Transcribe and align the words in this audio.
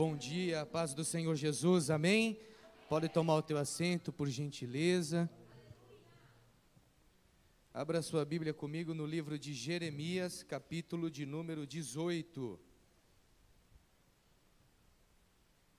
Bom 0.00 0.16
dia, 0.16 0.64
paz 0.64 0.94
do 0.94 1.04
Senhor 1.04 1.36
Jesus, 1.36 1.90
amém? 1.90 2.40
Pode 2.88 3.06
tomar 3.06 3.34
o 3.34 3.42
teu 3.42 3.58
assento, 3.58 4.10
por 4.10 4.30
gentileza. 4.30 5.28
Abra 7.74 8.00
sua 8.00 8.24
Bíblia 8.24 8.54
comigo 8.54 8.94
no 8.94 9.04
livro 9.04 9.38
de 9.38 9.52
Jeremias, 9.52 10.42
capítulo 10.42 11.10
de 11.10 11.26
número 11.26 11.66
18. 11.66 12.58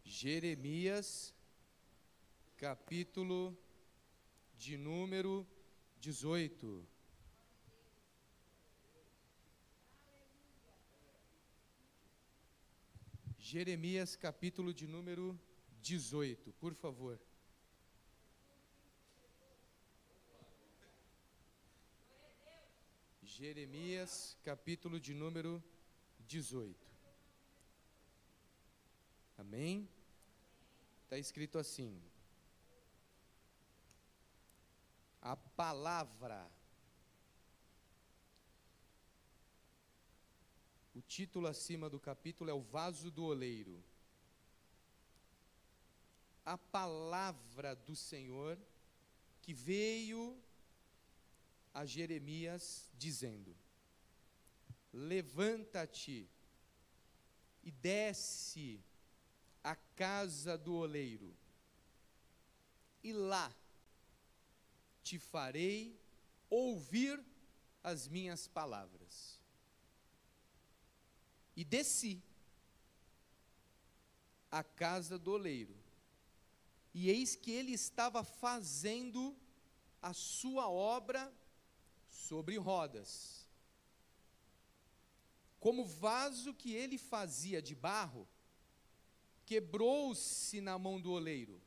Jeremias, 0.04 1.34
capítulo 2.58 3.58
de 4.56 4.78
número 4.78 5.48
18. 6.00 6.88
Jeremias, 13.52 14.16
capítulo 14.16 14.74
de 14.74 14.88
número 14.88 15.38
18, 15.82 16.54
por 16.54 16.74
favor. 16.74 17.20
Jeremias, 23.22 24.38
capítulo 24.42 24.98
de 25.02 25.14
número 25.14 25.62
18. 26.20 26.80
Amém? 29.38 29.90
Está 31.04 31.18
escrito 31.18 31.60
assim: 31.60 32.02
A 35.22 35.36
palavra. 35.36 36.50
O 41.02 41.04
título 41.04 41.48
acima 41.48 41.90
do 41.90 42.00
capítulo 42.00 42.52
é 42.52 42.54
O 42.54 42.62
Vaso 42.62 43.10
do 43.10 43.24
Oleiro. 43.24 43.84
A 46.46 46.60
palavra 46.60 47.76
do 47.76 47.96
Senhor 47.96 48.56
que 49.42 49.52
veio 49.52 50.40
a 51.74 51.88
Jeremias 51.88 52.88
dizendo: 52.94 53.58
Levanta-te 54.94 56.30
e 57.64 57.72
desce 57.72 58.80
à 59.64 59.76
casa 59.76 60.56
do 60.56 60.76
oleiro, 60.76 61.36
e 63.04 63.12
lá 63.12 63.52
te 65.02 65.18
farei 65.18 66.00
ouvir 66.48 67.20
as 67.84 68.08
minhas 68.08 68.48
palavras. 68.48 69.31
E 71.62 71.64
desci 71.64 72.20
à 74.50 74.64
casa 74.64 75.20
do 75.20 75.34
oleiro, 75.34 75.78
e 76.92 77.08
eis 77.08 77.36
que 77.36 77.52
ele 77.52 77.72
estava 77.72 78.24
fazendo 78.24 79.38
a 80.02 80.12
sua 80.12 80.68
obra 80.68 81.32
sobre 82.10 82.58
rodas. 82.58 83.48
Como 85.60 85.86
vaso 85.86 86.52
que 86.52 86.74
ele 86.74 86.98
fazia 86.98 87.62
de 87.62 87.76
barro, 87.76 88.28
quebrou-se 89.46 90.60
na 90.62 90.80
mão 90.80 91.00
do 91.00 91.12
oleiro, 91.12 91.62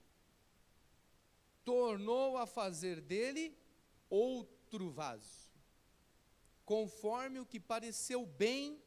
tornou 1.64 2.36
a 2.36 2.48
fazer 2.48 3.00
dele 3.00 3.56
outro 4.10 4.90
vaso, 4.90 5.52
conforme 6.64 7.38
o 7.38 7.46
que 7.46 7.60
pareceu 7.60 8.26
bem 8.26 8.82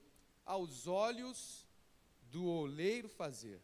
aos 0.48 0.88
olhos 0.88 1.68
do 2.32 2.46
oleiro 2.46 3.10
fazer. 3.10 3.62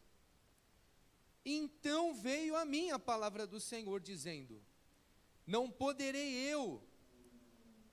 Então 1.46 2.14
veio 2.14 2.56
a 2.56 2.66
mim 2.66 2.92
a 2.92 3.00
palavra 3.00 3.48
do 3.48 3.60
Senhor, 3.60 4.00
dizendo: 4.00 4.62
Não 5.48 5.72
poderei 5.72 6.36
eu 6.36 6.84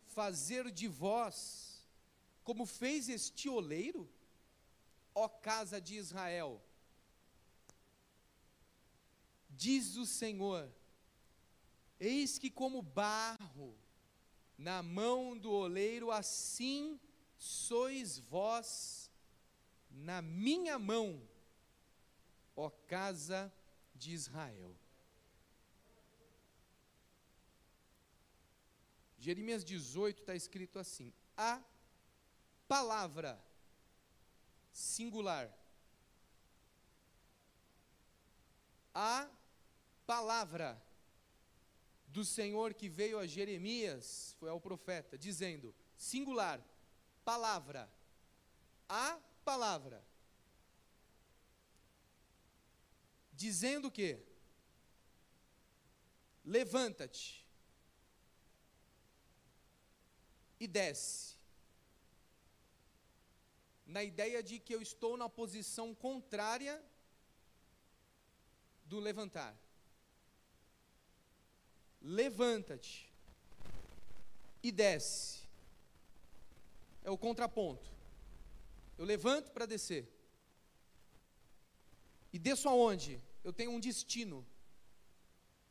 fazer 0.09 0.71
de 0.71 0.89
vós 0.89 1.89
como 2.43 2.67
fez 2.67 3.09
este 3.09 3.49
oleiro, 3.49 4.11
ó 5.15 5.29
casa 5.29 5.81
de 5.81 5.95
Israel. 5.95 6.61
Diz 9.49 9.97
o 9.97 10.05
Senhor: 10.05 10.69
Eis 11.99 12.39
que 12.39 12.51
como 12.51 12.83
barro 12.83 13.77
na 14.59 14.83
mão 14.83 15.37
do 15.37 15.51
oleiro, 15.51 16.11
assim 16.11 17.01
sois 17.41 18.19
vós 18.19 19.11
na 19.91 20.21
minha 20.21 20.79
mão, 20.79 21.27
ó 22.55 22.69
casa 22.69 23.53
de 23.95 24.13
Israel. 24.13 24.77
Jeremias 29.19 29.65
18 29.65 30.21
está 30.21 30.35
escrito 30.35 30.79
assim: 30.79 31.13
a 31.37 31.63
palavra 32.69 33.43
singular. 34.71 35.51
A 38.95 39.31
palavra 40.07 40.83
do 42.09 42.25
Senhor 42.25 42.75
que 42.75 42.89
veio 42.89 43.19
a 43.19 43.27
Jeremias, 43.27 44.37
foi 44.39 44.51
ao 44.51 44.61
profeta, 44.61 45.17
dizendo: 45.17 45.75
singular, 45.97 46.63
palavra, 47.31 47.89
a 48.89 49.21
palavra. 49.45 50.05
Dizendo 53.33 53.87
o 53.87 53.91
quê? 53.99 54.13
Levanta-te 56.45 57.47
e 60.59 60.67
desce. 60.67 61.37
Na 63.87 64.03
ideia 64.03 64.43
de 64.43 64.59
que 64.59 64.75
eu 64.75 64.83
estou 64.83 65.17
na 65.17 65.29
posição 65.29 65.95
contrária 65.95 66.85
do 68.87 68.99
levantar. 68.99 69.57
Levanta-te 72.03 73.09
e 74.65 74.73
desce. 74.73 75.40
É 77.03 77.11
o 77.11 77.19
contraponto. 77.19 77.91
Eu 78.99 79.05
levanto 79.05 79.51
para 79.53 79.67
descer. 79.67 80.09
E 82.33 82.39
desço 82.39 82.69
aonde? 82.69 83.21
Eu 83.43 83.53
tenho 83.53 83.71
um 83.71 83.81
destino. 83.81 84.47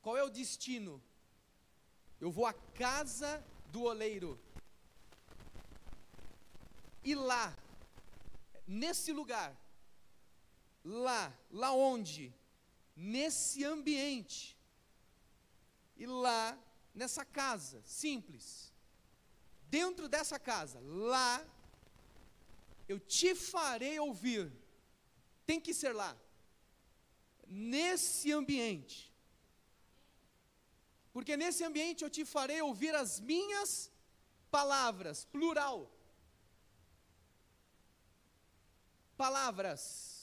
Qual 0.01 0.18
é 0.18 0.23
o 0.23 0.29
destino? 0.29 1.01
Eu 2.19 2.31
vou 2.31 2.45
à 2.45 2.53
casa 2.53 3.44
do 3.72 3.84
oleiro. 3.84 4.39
E 7.03 7.16
lá, 7.16 7.57
nesse 8.68 9.12
lugar, 9.13 9.56
lá, 10.84 11.34
lá 11.50 11.72
onde? 11.72 12.34
Nesse 12.95 13.63
ambiente, 13.63 14.57
e 15.95 16.06
lá, 16.06 16.57
nessa 16.94 17.23
casa, 17.23 17.81
simples, 17.85 18.69
dentro 19.69 20.07
dessa 20.07 20.38
casa, 20.40 20.80
lá, 20.81 21.46
eu 22.88 23.00
te 23.00 23.35
farei 23.35 24.00
ouvir, 24.00 24.52
tem 25.46 25.59
que 25.59 25.74
ser 25.74 25.94
lá, 25.94 26.16
nesse 27.47 28.31
ambiente, 28.31 29.13
porque 31.13 31.35
nesse 31.35 31.63
ambiente 31.63 32.03
eu 32.03 32.09
te 32.09 32.25
farei 32.25 32.62
ouvir 32.62 32.94
as 32.96 33.19
minhas 33.19 33.91
palavras, 34.50 35.25
plural, 35.25 35.91
palavras, 39.18 40.19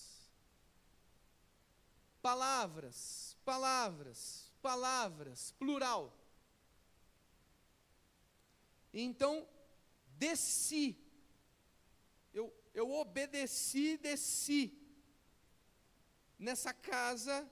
palavras, 2.23 3.37
palavras, 3.45 4.51
palavras, 4.61 5.55
plural. 5.59 6.13
Então, 8.99 9.47
desci, 10.17 10.99
eu, 12.33 12.51
eu 12.73 12.91
obedeci, 12.91 13.99
desci, 13.99 14.73
nessa 16.39 16.73
casa, 16.73 17.47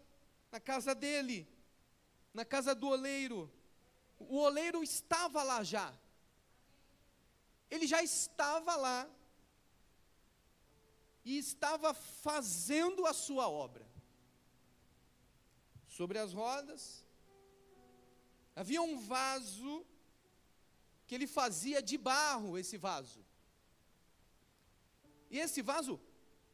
na 0.50 0.58
casa 0.58 0.94
dele, 0.94 1.46
na 2.32 2.46
casa 2.46 2.74
do 2.74 2.88
oleiro. 2.88 3.52
O 4.18 4.38
oleiro 4.38 4.82
estava 4.82 5.42
lá 5.42 5.62
já, 5.62 5.94
ele 7.70 7.86
já 7.86 8.02
estava 8.02 8.74
lá, 8.74 9.06
e 11.26 11.36
estava 11.36 11.92
fazendo 11.92 13.04
a 13.04 13.12
sua 13.12 13.50
obra. 13.50 13.86
Sobre 15.88 16.18
as 16.18 16.32
rodas, 16.32 17.04
havia 18.56 18.80
um 18.80 18.98
vaso 18.98 19.86
que 21.06 21.14
ele 21.14 21.26
fazia 21.26 21.82
de 21.82 21.96
barro, 21.98 22.56
esse 22.58 22.76
vaso. 22.76 23.24
E 25.30 25.38
esse 25.38 25.62
vaso 25.62 26.00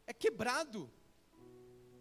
é 0.07 0.13
quebrado. 0.13 0.91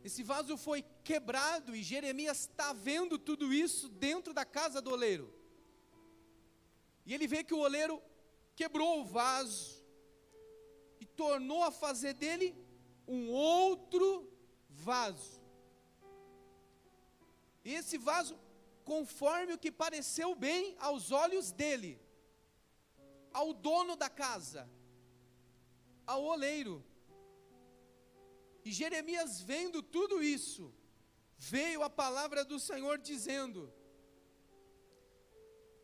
Esse 0.04 0.24
vaso 0.24 0.58
foi 0.58 0.84
quebrado 1.04 1.76
e 1.76 1.84
Jeremias 1.84 2.42
está 2.42 2.72
vendo 2.72 3.20
tudo 3.20 3.54
isso 3.54 3.90
dentro 3.90 4.34
da 4.34 4.46
casa 4.46 4.82
do 4.82 4.92
oleiro. 4.92 5.34
E 7.06 7.14
ele 7.14 7.28
vê 7.28 7.44
que 7.44 7.54
o 7.54 7.60
oleiro 7.60 8.02
quebrou 8.56 9.02
o 9.02 9.06
vaso 9.06 9.84
e 11.00 11.06
tornou 11.06 11.64
a 11.64 11.72
fazer 11.72 12.14
dele 12.14 12.56
um 13.08 13.30
outro 13.30 14.32
vaso. 14.70 15.42
E 17.66 17.74
esse 17.74 17.98
vaso, 17.98 18.40
conforme 18.86 19.54
o 19.54 19.58
que 19.58 19.72
pareceu 19.72 20.34
bem 20.34 20.76
aos 20.80 21.12
olhos 21.12 21.52
dele, 21.52 22.00
ao 23.34 23.54
dono 23.54 23.96
da 23.96 24.10
casa, 24.10 24.70
ao 26.06 26.24
oleiro. 26.24 26.84
E 28.64 28.72
Jeremias, 28.72 29.42
vendo 29.42 29.82
tudo 29.82 30.22
isso, 30.22 30.74
veio 31.38 31.84
a 31.84 31.90
palavra 31.90 32.44
do 32.44 32.60
Senhor 32.60 32.98
dizendo: 32.98 33.74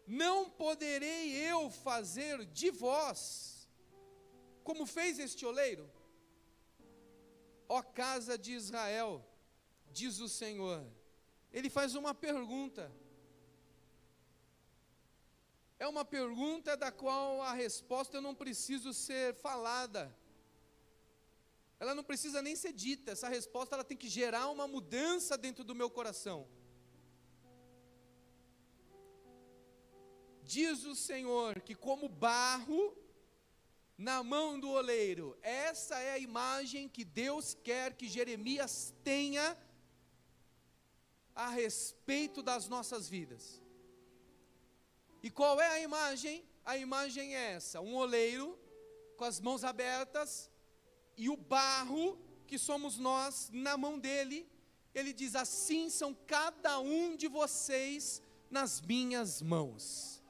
Não 0.06 0.50
poderei 0.50 1.32
eu 1.50 1.70
fazer 1.70 2.46
de 2.46 2.70
vós, 2.72 3.70
como 4.64 4.86
fez 4.86 5.20
este 5.20 5.46
oleiro? 5.46 5.90
Ó 7.68 7.82
casa 7.82 8.38
de 8.38 8.54
Israel, 8.54 9.26
diz 9.92 10.20
o 10.20 10.30
Senhor. 10.30 10.86
Ele 11.52 11.70
faz 11.70 11.96
uma 11.96 12.14
pergunta. 12.14 12.92
É 15.78 15.88
uma 15.88 16.06
pergunta 16.06 16.78
da 16.78 16.92
qual 16.92 17.42
a 17.42 17.54
resposta 17.54 18.22
não 18.22 18.34
preciso 18.34 18.94
ser 18.94 19.34
falada. 19.36 20.16
Ela 21.80 21.94
não 21.94 22.04
precisa 22.04 22.42
nem 22.42 22.56
ser 22.56 22.72
dita. 22.72 23.12
Essa 23.12 23.28
resposta 23.28 23.76
ela 23.76 23.84
tem 23.84 23.98
que 23.98 24.08
gerar 24.08 24.48
uma 24.50 24.68
mudança 24.68 25.38
dentro 25.38 25.64
do 25.64 25.76
meu 25.76 25.90
coração. 25.90 26.48
Diz 30.44 30.86
o 30.86 30.96
Senhor 30.96 31.60
que 31.60 31.76
como 31.76 32.08
barro 32.08 32.96
na 33.98 34.24
mão 34.24 34.60
do 34.60 34.70
oleiro, 34.70 35.38
essa 35.42 36.00
é 36.00 36.12
a 36.12 36.20
imagem 36.20 36.88
que 36.88 37.04
Deus 37.04 37.54
quer 37.64 37.94
que 37.94 38.08
Jeremias 38.08 38.94
tenha 39.04 39.58
a 41.34 41.50
respeito 41.50 42.42
das 42.42 42.68
nossas 42.68 43.10
vidas. 43.10 43.65
E 45.26 45.32
qual 45.32 45.60
é 45.60 45.68
a 45.68 45.80
imagem? 45.80 46.46
A 46.64 46.78
imagem 46.78 47.36
é 47.36 47.54
essa: 47.54 47.82
um 47.82 47.96
oleiro 47.96 48.60
com 49.18 49.26
as 49.26 49.40
mãos 49.40 49.64
abertas 49.64 50.52
e 51.18 51.32
o 51.32 51.36
barro, 51.36 52.16
que 52.46 52.60
somos 52.60 53.00
nós, 53.00 53.50
na 53.52 53.76
mão 53.76 53.98
dele. 53.98 54.48
Ele 54.94 55.12
diz: 55.12 55.36
Assim 55.36 55.90
são 55.90 56.14
cada 56.28 56.80
um 56.80 57.16
de 57.16 57.28
vocês 57.28 58.22
nas 58.52 58.80
minhas 58.80 59.42
mãos. 59.42 60.22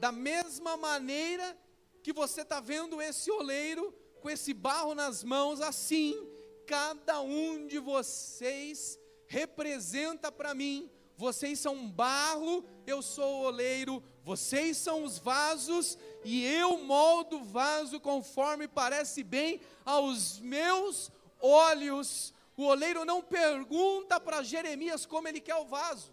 Da 0.00 0.10
mesma 0.10 0.76
maneira 0.76 1.56
que 2.02 2.12
você 2.12 2.40
está 2.40 2.58
vendo 2.58 3.00
esse 3.00 3.30
oleiro 3.30 3.94
com 4.20 4.28
esse 4.28 4.52
barro 4.52 4.96
nas 4.96 5.22
mãos, 5.22 5.60
assim, 5.60 6.28
cada 6.66 7.20
um 7.20 7.68
de 7.68 7.78
vocês 7.78 8.98
representa 9.28 10.32
para 10.32 10.54
mim. 10.54 10.90
Vocês 11.16 11.60
são 11.60 11.88
barro, 11.88 12.64
eu 12.84 13.00
sou 13.00 13.42
o 13.42 13.44
oleiro, 13.44 14.02
vocês 14.24 14.76
são 14.76 15.04
os 15.04 15.18
vasos 15.18 15.96
e 16.24 16.44
eu 16.44 16.78
moldo 16.84 17.38
o 17.38 17.44
vaso 17.44 17.98
conforme 17.98 18.68
parece 18.68 19.22
bem 19.22 19.60
aos 19.84 20.38
meus 20.40 21.10
olhos. 21.40 22.34
O 22.56 22.64
oleiro 22.64 23.04
não 23.04 23.22
pergunta 23.22 24.20
para 24.20 24.42
Jeremias 24.42 25.06
como 25.06 25.26
ele 25.26 25.40
quer 25.40 25.56
o 25.56 25.64
vaso. 25.64 26.12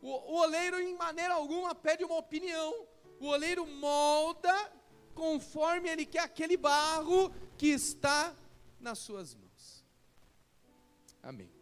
O, 0.00 0.08
o 0.08 0.34
oleiro, 0.36 0.80
em 0.80 0.96
maneira 0.96 1.34
alguma, 1.34 1.74
pede 1.74 2.04
uma 2.04 2.16
opinião. 2.16 2.86
O 3.18 3.26
oleiro 3.26 3.66
molda 3.66 4.72
conforme 5.14 5.88
ele 5.90 6.06
quer 6.06 6.20
aquele 6.20 6.56
barro 6.56 7.30
que 7.58 7.66
está 7.66 8.34
nas 8.78 8.98
suas 9.00 9.34
mãos. 9.34 9.84
Amém. 11.22 11.59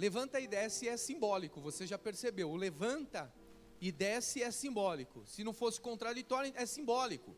Levanta 0.00 0.40
e 0.40 0.46
desce 0.46 0.88
é 0.88 0.96
simbólico, 0.96 1.60
você 1.60 1.86
já 1.86 1.98
percebeu. 1.98 2.50
O 2.50 2.56
levanta 2.56 3.30
e 3.78 3.92
desce 3.92 4.42
é 4.42 4.50
simbólico. 4.50 5.26
Se 5.26 5.44
não 5.44 5.52
fosse 5.52 5.78
contraditório, 5.78 6.50
é 6.56 6.64
simbólico. 6.64 7.36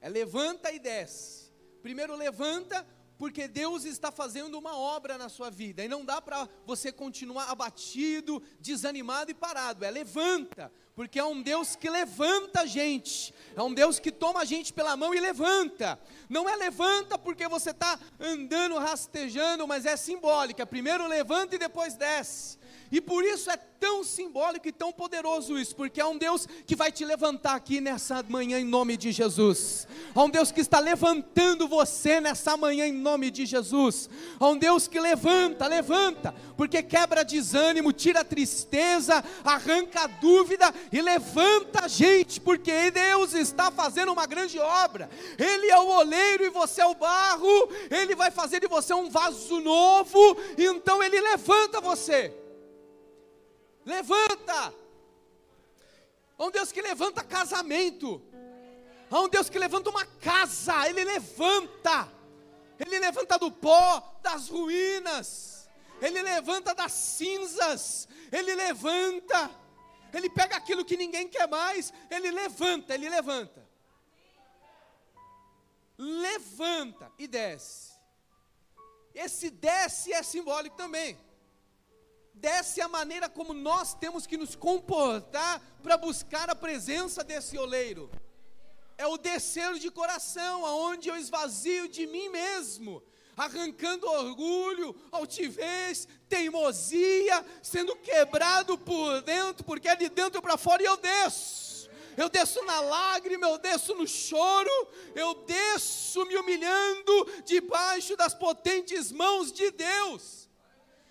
É 0.00 0.08
levanta 0.08 0.70
e 0.70 0.78
desce. 0.78 1.50
Primeiro 1.82 2.14
levanta, 2.14 2.86
porque 3.18 3.48
Deus 3.48 3.84
está 3.84 4.12
fazendo 4.12 4.56
uma 4.56 4.78
obra 4.78 5.18
na 5.18 5.28
sua 5.28 5.50
vida, 5.50 5.84
e 5.84 5.88
não 5.88 6.04
dá 6.04 6.22
para 6.22 6.48
você 6.64 6.92
continuar 6.92 7.50
abatido, 7.50 8.40
desanimado 8.60 9.32
e 9.32 9.34
parado. 9.34 9.84
É 9.84 9.90
levanta, 9.90 10.70
porque 10.94 11.18
é 11.18 11.24
um 11.24 11.42
Deus 11.42 11.74
que 11.74 11.90
levanta 11.90 12.60
a 12.60 12.66
gente, 12.66 13.34
é 13.56 13.62
um 13.62 13.74
Deus 13.74 13.98
que 13.98 14.12
toma 14.12 14.40
a 14.40 14.44
gente 14.44 14.72
pela 14.72 14.96
mão 14.96 15.12
e 15.12 15.20
levanta. 15.20 15.98
Não 16.28 16.48
é 16.48 16.54
levanta 16.56 17.18
porque 17.18 17.48
você 17.48 17.70
está 17.70 17.98
andando 18.18 18.78
rastejando, 18.78 19.66
mas 19.66 19.86
é 19.86 19.96
simbólica. 19.96 20.62
É 20.62 20.66
primeiro 20.66 21.06
levanta 21.06 21.56
e 21.56 21.58
depois 21.58 21.94
desce. 21.94 22.58
E 22.90 23.00
por 23.00 23.24
isso 23.24 23.50
é 23.50 23.56
tão 23.56 24.04
simbólico 24.04 24.68
e 24.68 24.72
tão 24.72 24.92
poderoso 24.92 25.58
isso, 25.58 25.74
porque 25.74 26.00
é 26.00 26.06
um 26.06 26.16
Deus 26.16 26.46
que 26.66 26.76
vai 26.76 26.92
te 26.92 27.04
levantar 27.04 27.54
aqui 27.54 27.80
nessa 27.80 28.22
manhã 28.22 28.58
em 28.58 28.64
nome 28.64 28.96
de 28.96 29.10
Jesus. 29.10 29.86
Há 30.14 30.22
um 30.22 30.30
Deus 30.30 30.52
que 30.52 30.60
está 30.60 30.78
levantando 30.78 31.66
você 31.66 32.20
nessa 32.20 32.56
manhã 32.56 32.86
em 32.86 32.92
nome 32.92 33.30
de 33.30 33.44
Jesus. 33.46 34.08
Há 34.38 34.48
um 34.48 34.56
Deus 34.56 34.86
que 34.86 35.00
levanta, 35.00 35.66
levanta, 35.66 36.34
porque 36.56 36.82
quebra 36.82 37.24
desânimo, 37.24 37.92
tira 37.92 38.24
tristeza, 38.24 39.24
arranca 39.44 40.06
dúvida 40.06 40.72
e 40.92 41.00
levanta 41.00 41.84
a 41.84 41.88
gente, 41.88 42.40
porque 42.40 42.90
Deus 42.90 43.34
está 43.34 43.70
fazendo 43.70 44.12
uma 44.12 44.26
grande 44.26 44.58
obra. 44.58 45.10
Ele 45.38 45.70
é 45.70 45.78
o 45.78 45.88
oleiro 45.88 46.44
e 46.44 46.50
você 46.50 46.80
é 46.80 46.86
o 46.86 46.94
barro, 46.94 47.68
ele 47.90 48.14
vai 48.14 48.30
fazer 48.30 48.60
de 48.60 48.68
você 48.68 48.92
um 48.94 49.10
vaso 49.10 49.60
novo, 49.60 50.36
então 50.56 51.02
ele 51.02 51.20
levanta 51.20 51.80
você. 51.80 52.32
Levanta! 53.84 54.74
Há 56.36 56.44
um 56.44 56.50
Deus 56.50 56.72
que 56.72 56.82
levanta 56.82 57.22
casamento. 57.22 58.20
Há 59.10 59.20
um 59.20 59.28
Deus 59.28 59.48
que 59.48 59.58
levanta 59.58 59.90
uma 59.90 60.04
casa. 60.04 60.88
Ele 60.88 61.04
levanta. 61.04 62.08
Ele 62.78 62.98
levanta 62.98 63.38
do 63.38 63.50
pó, 63.50 64.18
das 64.22 64.48
ruínas. 64.48 65.68
Ele 66.00 66.20
levanta 66.22 66.74
das 66.74 66.92
cinzas. 66.92 68.08
Ele 68.32 68.54
levanta. 68.54 69.50
Ele 70.14 70.30
pega 70.30 70.56
aquilo 70.56 70.84
que 70.84 70.96
ninguém 70.96 71.28
quer 71.28 71.48
mais. 71.48 71.92
Ele 72.10 72.30
levanta, 72.30 72.94
ele 72.94 73.08
levanta. 73.08 73.68
Levanta 75.98 77.12
e 77.18 77.26
desce. 77.26 77.92
Esse 79.14 79.50
desce 79.50 80.12
é 80.12 80.22
simbólico 80.22 80.76
também 80.76 81.18
desce 82.34 82.80
a 82.80 82.88
maneira 82.88 83.28
como 83.28 83.54
nós 83.54 83.94
temos 83.94 84.26
que 84.26 84.36
nos 84.36 84.56
comportar 84.56 85.62
para 85.82 85.96
buscar 85.96 86.50
a 86.50 86.54
presença 86.54 87.22
desse 87.22 87.56
oleiro. 87.56 88.10
É 88.98 89.06
o 89.06 89.16
descer 89.16 89.74
de 89.74 89.90
coração, 89.90 90.66
aonde 90.66 91.08
eu 91.08 91.16
esvazio 91.16 91.88
de 91.88 92.06
mim 92.06 92.28
mesmo, 92.28 93.02
arrancando 93.36 94.06
orgulho, 94.06 94.94
altivez, 95.10 96.08
teimosia, 96.28 97.44
sendo 97.62 97.96
quebrado 97.96 98.78
por 98.78 99.22
dentro, 99.22 99.64
porque 99.64 99.88
é 99.88 99.96
de 99.96 100.08
dentro 100.08 100.40
para 100.40 100.56
fora 100.56 100.82
e 100.82 100.86
eu 100.86 100.96
desço. 100.96 101.90
Eu 102.16 102.28
desço 102.28 102.62
na 102.64 102.80
lágrima, 102.80 103.48
eu 103.48 103.58
desço 103.58 103.94
no 103.94 104.06
choro, 104.06 104.88
eu 105.14 105.34
desço 105.46 106.24
me 106.26 106.36
humilhando 106.36 107.42
debaixo 107.44 108.16
das 108.16 108.34
potentes 108.34 109.10
mãos 109.10 109.52
de 109.52 109.70
Deus. 109.70 110.48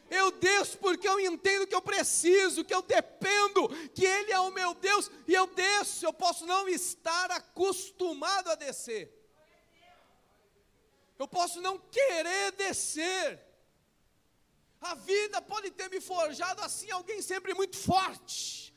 Eu 0.10 0.32
desço 0.32 0.78
porque 0.78 1.08
eu 1.08 1.20
entendo 1.20 1.66
que 1.66 1.76
eu 1.76 1.82
preciso, 1.82 2.64
que 2.64 2.74
eu 2.74 2.82
dependo, 2.82 3.68
que 3.94 4.06
Ele 4.06 4.32
é 4.32 4.40
o 4.40 4.52
meu 4.52 4.74
Deus, 4.76 5.10
e 5.28 5.34
eu 5.34 5.48
desço. 5.48 6.06
Eu 6.06 6.14
posso 6.14 6.46
não 6.46 6.70
estar 6.70 7.32
acostumado 7.32 8.50
a 8.50 8.56
descer. 8.56 9.23
Eu 11.24 11.28
posso 11.28 11.62
não 11.62 11.78
querer 11.80 12.52
descer. 12.52 13.40
A 14.82 14.94
vida 14.94 15.42
pode 15.42 15.72
ter 15.72 15.90
me 15.90 16.02
forjado 16.02 16.62
assim, 16.62 16.92
alguém 16.92 17.22
sempre 17.22 17.54
muito 17.54 17.78
forte, 17.78 18.74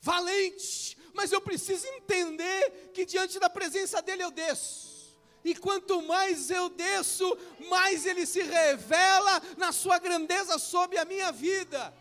valente, 0.00 0.98
mas 1.14 1.30
eu 1.30 1.40
preciso 1.40 1.86
entender 1.86 2.90
que 2.92 3.06
diante 3.06 3.38
da 3.38 3.48
presença 3.48 4.02
dEle 4.02 4.22
eu 4.22 4.32
desço 4.32 5.16
e 5.44 5.54
quanto 5.54 6.02
mais 6.02 6.50
eu 6.50 6.68
desço, 6.68 7.38
mais 7.70 8.04
Ele 8.04 8.26
se 8.26 8.42
revela 8.42 9.40
na 9.56 9.70
Sua 9.70 10.00
grandeza 10.00 10.58
sobre 10.58 10.98
a 10.98 11.04
minha 11.04 11.30
vida. 11.30 11.94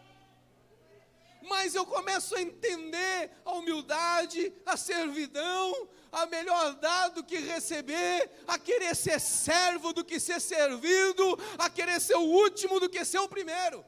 mais 1.47 1.75
eu 1.75 1.85
começo 1.85 2.35
a 2.35 2.41
entender 2.41 3.29
a 3.45 3.51
humildade, 3.51 4.51
a 4.65 4.75
servidão, 4.75 5.87
a 6.15 6.25
melhor 6.27 6.75
dar 6.75 7.09
do 7.09 7.21
que 7.21 7.37
receber, 7.39 8.31
a 8.47 8.57
querer 8.57 8.95
ser 8.95 9.19
servo 9.19 9.91
do 9.91 10.03
que 10.03 10.17
ser 10.17 10.39
servido, 10.39 11.37
a 11.57 11.69
querer 11.69 11.99
ser 11.99 12.15
o 12.15 12.21
último 12.21 12.79
do 12.79 12.89
que 12.89 13.03
ser 13.03 13.19
o 13.19 13.27
primeiro. 13.27 13.83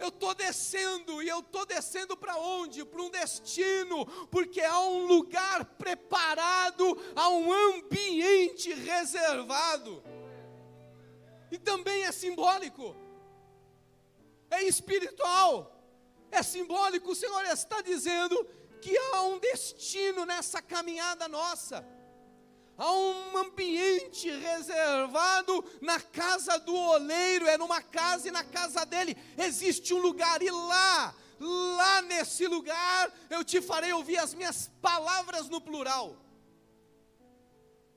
Eu 0.00 0.08
estou 0.08 0.34
descendo, 0.34 1.22
e 1.22 1.28
eu 1.28 1.38
estou 1.38 1.64
descendo 1.64 2.16
para 2.16 2.36
onde? 2.36 2.84
Para 2.84 3.02
um 3.02 3.08
destino, 3.08 4.04
porque 4.32 4.60
há 4.60 4.80
um 4.80 5.06
lugar 5.06 5.64
preparado, 5.64 7.00
há 7.14 7.28
um 7.28 7.52
ambiente 7.52 8.74
reservado. 8.74 10.02
E 11.52 11.58
também 11.58 12.02
é 12.02 12.10
simbólico, 12.10 12.96
é 14.50 14.64
espiritual, 14.64 15.72
é 16.32 16.42
simbólico. 16.42 17.12
O 17.12 17.14
Senhor 17.14 17.44
está 17.44 17.80
dizendo 17.80 18.57
que 18.78 18.96
há 18.96 19.22
um 19.22 19.38
destino 19.38 20.24
nessa 20.24 20.62
caminhada 20.62 21.28
nossa. 21.28 21.86
Há 22.76 22.92
um 22.92 23.36
ambiente 23.38 24.30
reservado 24.30 25.64
na 25.80 26.00
casa 26.00 26.58
do 26.58 26.74
oleiro, 26.74 27.48
é 27.48 27.58
numa 27.58 27.82
casa 27.82 28.28
e 28.28 28.30
na 28.30 28.44
casa 28.44 28.86
dele 28.86 29.16
existe 29.36 29.92
um 29.92 29.98
lugar, 29.98 30.40
e 30.40 30.50
lá, 30.50 31.12
lá 31.40 32.02
nesse 32.02 32.46
lugar, 32.46 33.12
eu 33.28 33.42
te 33.42 33.60
farei 33.60 33.92
ouvir 33.92 34.18
as 34.18 34.32
minhas 34.32 34.70
palavras 34.80 35.48
no 35.48 35.60
plural. 35.60 36.16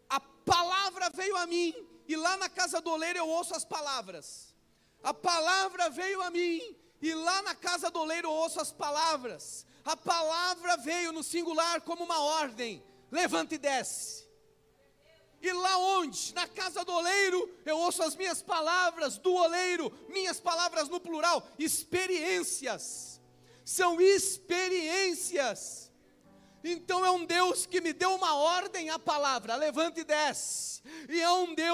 A 0.10 0.20
palavra 0.20 1.12
veio 1.12 1.38
a 1.38 1.46
mim, 1.46 1.76
e 2.08 2.16
lá 2.16 2.36
na 2.38 2.50
casa 2.50 2.82
do 2.82 2.90
oleiro 2.90 3.20
eu 3.20 3.28
ouço 3.28 3.54
as 3.56 3.64
palavras. 3.64 4.56
A 5.04 5.14
palavra 5.14 5.92
veio 5.92 6.24
a 6.24 6.32
mim, 6.32 6.76
e 7.00 7.14
lá 7.14 7.44
na 7.44 7.54
casa 7.54 7.92
do 7.92 8.00
oleiro 8.00 8.28
eu 8.28 8.32
ouço 8.32 8.60
as 8.60 8.72
palavras. 8.72 9.66
A 9.84 9.98
palavra 9.98 10.78
veio 10.78 11.12
no 11.12 11.24
singular 11.24 11.82
como 11.82 12.04
uma 12.04 12.20
ordem: 12.20 12.84
levanta 13.12 13.56
e 13.56 13.58
desce. 13.58 14.30
E 15.42 15.52
lá 15.52 15.78
onde? 15.78 16.34
Na 16.36 16.48
casa 16.48 16.86
do 16.86 16.94
oleiro, 16.94 17.50
eu 17.66 17.78
ouço 17.80 18.04
as 18.04 18.16
minhas 18.16 18.44
palavras 18.44 19.18
do 19.18 19.34
oleiro, 19.34 19.92
minhas 20.08 20.40
palavras 20.40 20.88
no 20.88 21.00
plural, 21.00 21.48
experiências. 21.58 23.20
São 23.66 24.00
experiências. 24.00 25.92
Então 26.64 27.04
é 27.04 27.10
um 27.10 27.26
Deus 27.26 27.66
que 27.66 27.82
me 27.82 27.92
deu 27.92 28.14
uma 28.14 28.36
ordem 28.36 28.92
à 28.92 29.00
palavra, 29.00 29.56
levante 29.56 30.02
e 30.02 30.04
desce. 30.04 30.84
E 31.10 31.20
é 31.20 31.30
um 31.32 31.56
Deus 31.56 31.71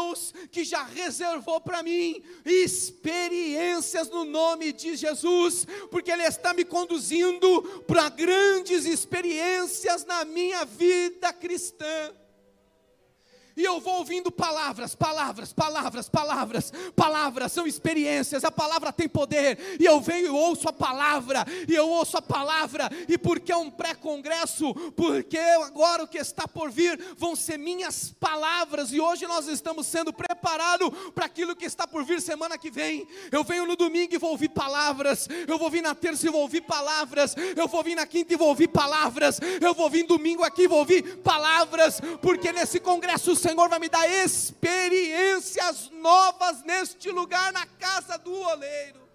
que 0.52 0.64
já 0.64 0.84
reservou 0.84 1.60
para 1.62 1.84
mim 1.84 2.22
experiências 2.46 4.10
no 4.10 4.26
nome 4.26 4.72
de 4.74 4.96
Jesus, 4.96 5.66
porque 5.90 6.12
Ele 6.12 6.24
está 6.24 6.54
me 6.54 6.66
conduzindo 6.66 7.62
para 7.88 8.10
grandes 8.10 8.86
experiências 8.86 10.06
na 10.06 10.26
minha 10.26 10.66
vida 10.66 11.32
cristã. 11.34 12.14
E 13.58 13.64
eu 13.64 13.80
vou 13.80 13.96
ouvindo 13.96 14.32
palavras, 14.32 14.94
palavras, 14.94 15.52
palavras, 15.52 16.08
palavras, 16.08 16.72
palavras, 16.96 17.52
são 17.52 17.66
experiências, 17.66 18.44
a 18.44 18.52
palavra 18.52 18.94
tem 18.94 19.10
poder. 19.10 19.78
E 19.80 19.86
eu 19.86 20.00
venho 20.00 20.28
e 20.28 20.30
ouço 20.30 20.70
a 20.70 20.74
palavra, 20.74 21.44
e 21.68 21.74
eu 21.74 21.90
ouço 21.90 22.18
a 22.18 22.22
palavra, 22.22 22.88
e 23.10 23.18
porque 23.18 23.52
é 23.52 23.58
um 23.58 23.72
pré-congresso, 23.72 24.76
porque 24.96 25.40
agora 25.40 26.04
o 26.04 26.08
que 26.08 26.20
está 26.20 26.48
por 26.48 26.70
vir 26.70 27.00
vão 27.18 27.36
ser 27.36 27.58
minhas 27.58 28.14
palavras, 28.20 28.94
e 28.94 29.02
hoje 29.02 29.26
nós 29.26 29.48
estamos 29.48 29.88
sendo 29.88 30.14
preparados 30.14 30.92
para 31.16 31.26
aquilo 31.26 31.56
que 31.56 31.66
está 31.66 31.88
por 31.88 32.04
vir 32.04 32.22
semana 32.22 32.60
que 32.60 32.70
vem. 32.70 33.08
Eu 33.32 33.44
venho 33.44 33.66
no 33.66 33.76
domingo 33.76 34.14
e 34.14 34.20
vou 34.20 34.30
ouvir 34.30 34.50
palavras, 34.50 35.28
eu 35.48 35.58
vou 35.58 35.72
vir 35.72 35.82
na 35.82 35.96
terça 35.96 36.28
e 36.28 36.30
vou 36.30 36.42
ouvir 36.42 36.62
palavras, 36.62 37.36
eu 37.56 37.68
vou 37.68 37.82
vir 37.82 37.96
na 37.96 38.06
quinta 38.06 38.36
e 38.36 38.38
vou 38.38 38.50
ouvir 38.50 38.68
palavras, 38.68 39.40
eu 39.60 39.74
vou 39.74 39.90
vir 39.90 40.06
domingo 40.06 40.44
aqui 40.44 40.64
e 40.64 40.68
vou 40.68 40.78
ouvir 40.78 41.18
palavras, 41.24 42.00
porque 42.22 42.52
nesse 42.52 42.80
congresso 42.80 43.36
Senhor 43.48 43.70
vai 43.70 43.80
me 43.80 43.88
dar 43.88 44.06
experiências 44.10 45.90
novas 45.92 46.64
neste 46.64 47.10
lugar, 47.12 47.54
na 47.54 47.66
casa 47.66 48.18
do 48.18 48.34
oleiro. 48.34 49.08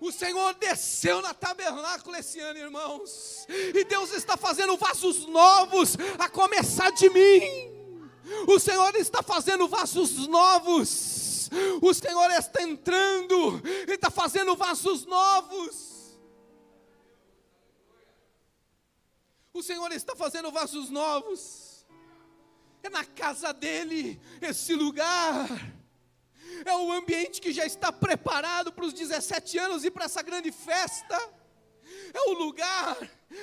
O 0.00 0.10
Senhor 0.10 0.54
desceu 0.54 1.22
na 1.22 1.32
tabernáculo 1.32 2.16
esse 2.16 2.40
ano, 2.40 2.58
irmãos, 2.58 3.46
e 3.48 3.84
Deus 3.84 4.12
está 4.12 4.36
fazendo 4.36 4.76
vasos 4.76 5.26
novos, 5.26 5.96
a 6.18 6.28
começar 6.28 6.90
de 6.90 7.08
mim. 7.10 7.70
O 8.48 8.58
Senhor 8.58 8.96
está 8.96 9.22
fazendo 9.22 9.68
vasos 9.68 10.26
novos. 10.26 11.48
O 11.80 11.94
Senhor 11.94 12.30
está 12.32 12.62
entrando, 12.62 13.62
Ele 13.64 13.94
está 13.94 14.10
fazendo 14.10 14.56
vasos 14.56 15.06
novos. 15.06 16.18
O 19.52 19.62
Senhor 19.62 19.92
está 19.92 20.16
fazendo 20.16 20.50
vasos 20.50 20.90
novos. 20.90 21.69
É 22.82 22.88
na 22.88 23.04
casa 23.04 23.52
dele 23.52 24.20
esse 24.40 24.74
lugar. 24.74 25.48
É 26.64 26.74
o 26.74 26.92
ambiente 26.92 27.40
que 27.40 27.52
já 27.52 27.64
está 27.64 27.92
preparado 27.92 28.72
para 28.72 28.84
os 28.84 28.92
17 28.92 29.58
anos 29.58 29.84
e 29.84 29.90
para 29.90 30.04
essa 30.06 30.22
grande 30.22 30.50
festa. 30.50 31.16
É 32.12 32.20
o 32.30 32.32
lugar. 32.34 32.96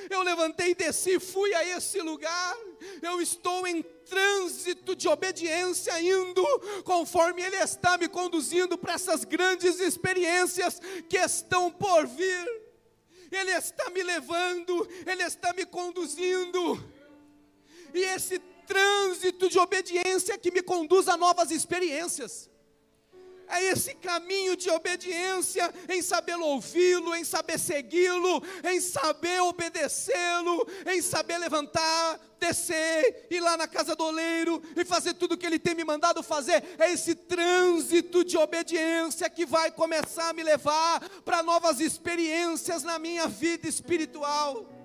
Eu 0.10 0.22
levantei 0.22 0.72
e 0.72 0.76
desci, 0.76 1.20
fui 1.20 1.54
a 1.54 1.64
esse 1.78 2.00
lugar. 2.02 2.56
Eu 3.02 3.22
estou 3.22 3.66
em 3.66 3.82
trânsito 3.82 4.96
de 4.96 5.08
obediência, 5.08 6.00
indo 6.02 6.46
conforme 6.84 7.42
Ele 7.42 7.58
está 7.58 7.98
me 7.98 8.08
conduzindo 8.08 8.78
para 8.78 8.94
essas 8.94 9.24
grandes 9.24 9.80
experiências 9.80 10.82
que 11.10 11.18
estão 11.18 11.72
por 11.72 12.06
vir. 12.06 12.68
Ele 13.32 13.52
está 13.52 13.90
me 13.90 14.04
levando, 14.04 14.88
Ele 15.06 15.24
está 15.24 15.54
me 15.54 15.66
conduzindo. 15.66 16.84
E 17.94 18.00
esse 18.00 18.40
trânsito 18.68 19.50
de 19.50 19.58
obediência 19.58 20.38
que 20.38 20.52
me 20.52 20.62
conduz 20.62 21.08
a 21.08 21.18
novas 21.18 21.50
experiências. 21.52 22.50
É 23.50 23.64
esse 23.64 23.96
caminho 23.96 24.58
de 24.58 24.70
obediência, 24.70 25.74
em 25.88 26.02
saber 26.02 26.36
ouvi-lo, 26.36 27.16
em 27.16 27.24
saber 27.24 27.58
segui-lo, 27.58 28.44
em 28.66 28.82
saber 28.82 29.40
obedecê-lo, 29.42 30.68
em 30.86 31.02
saber 31.02 31.38
levantar, 31.38 32.20
descer, 32.38 33.26
ir 33.32 33.40
lá 33.40 33.56
na 33.56 33.66
casa 33.66 33.96
do 33.96 34.04
oleiro 34.04 34.62
e 34.76 34.84
fazer 34.84 35.14
tudo 35.14 35.36
o 35.36 35.38
que 35.38 35.46
ele 35.46 35.58
tem 35.58 35.74
me 35.74 35.86
mandado 35.86 36.22
fazer. 36.22 36.62
É 36.78 36.92
esse 36.92 37.16
trânsito 37.16 38.26
de 38.26 38.38
obediência 38.38 39.30
que 39.30 39.46
vai 39.46 39.72
começar 39.72 40.30
a 40.30 40.34
me 40.34 40.44
levar 40.44 41.08
para 41.24 41.42
novas 41.42 41.80
experiências 41.80 42.84
na 42.84 43.00
minha 43.00 43.28
vida 43.28 43.68
espiritual. 43.68 44.77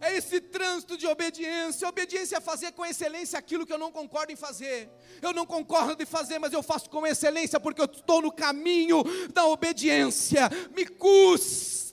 É 0.00 0.16
esse 0.16 0.40
trânsito 0.40 0.96
de 0.96 1.06
obediência. 1.06 1.88
Obediência 1.88 2.36
é 2.36 2.40
fazer 2.40 2.72
com 2.72 2.84
excelência 2.84 3.38
aquilo 3.38 3.66
que 3.66 3.72
eu 3.72 3.78
não 3.78 3.90
concordo 3.90 4.32
em 4.32 4.36
fazer. 4.36 4.90
Eu 5.22 5.32
não 5.32 5.46
concordo 5.46 6.02
em 6.02 6.06
fazer, 6.06 6.38
mas 6.38 6.52
eu 6.52 6.62
faço 6.62 6.90
com 6.90 7.06
excelência 7.06 7.58
porque 7.58 7.80
eu 7.80 7.86
estou 7.86 8.20
no 8.20 8.30
caminho 8.30 9.02
da 9.32 9.46
obediência. 9.46 10.50
Me 10.74 10.86
custa. 10.86 11.86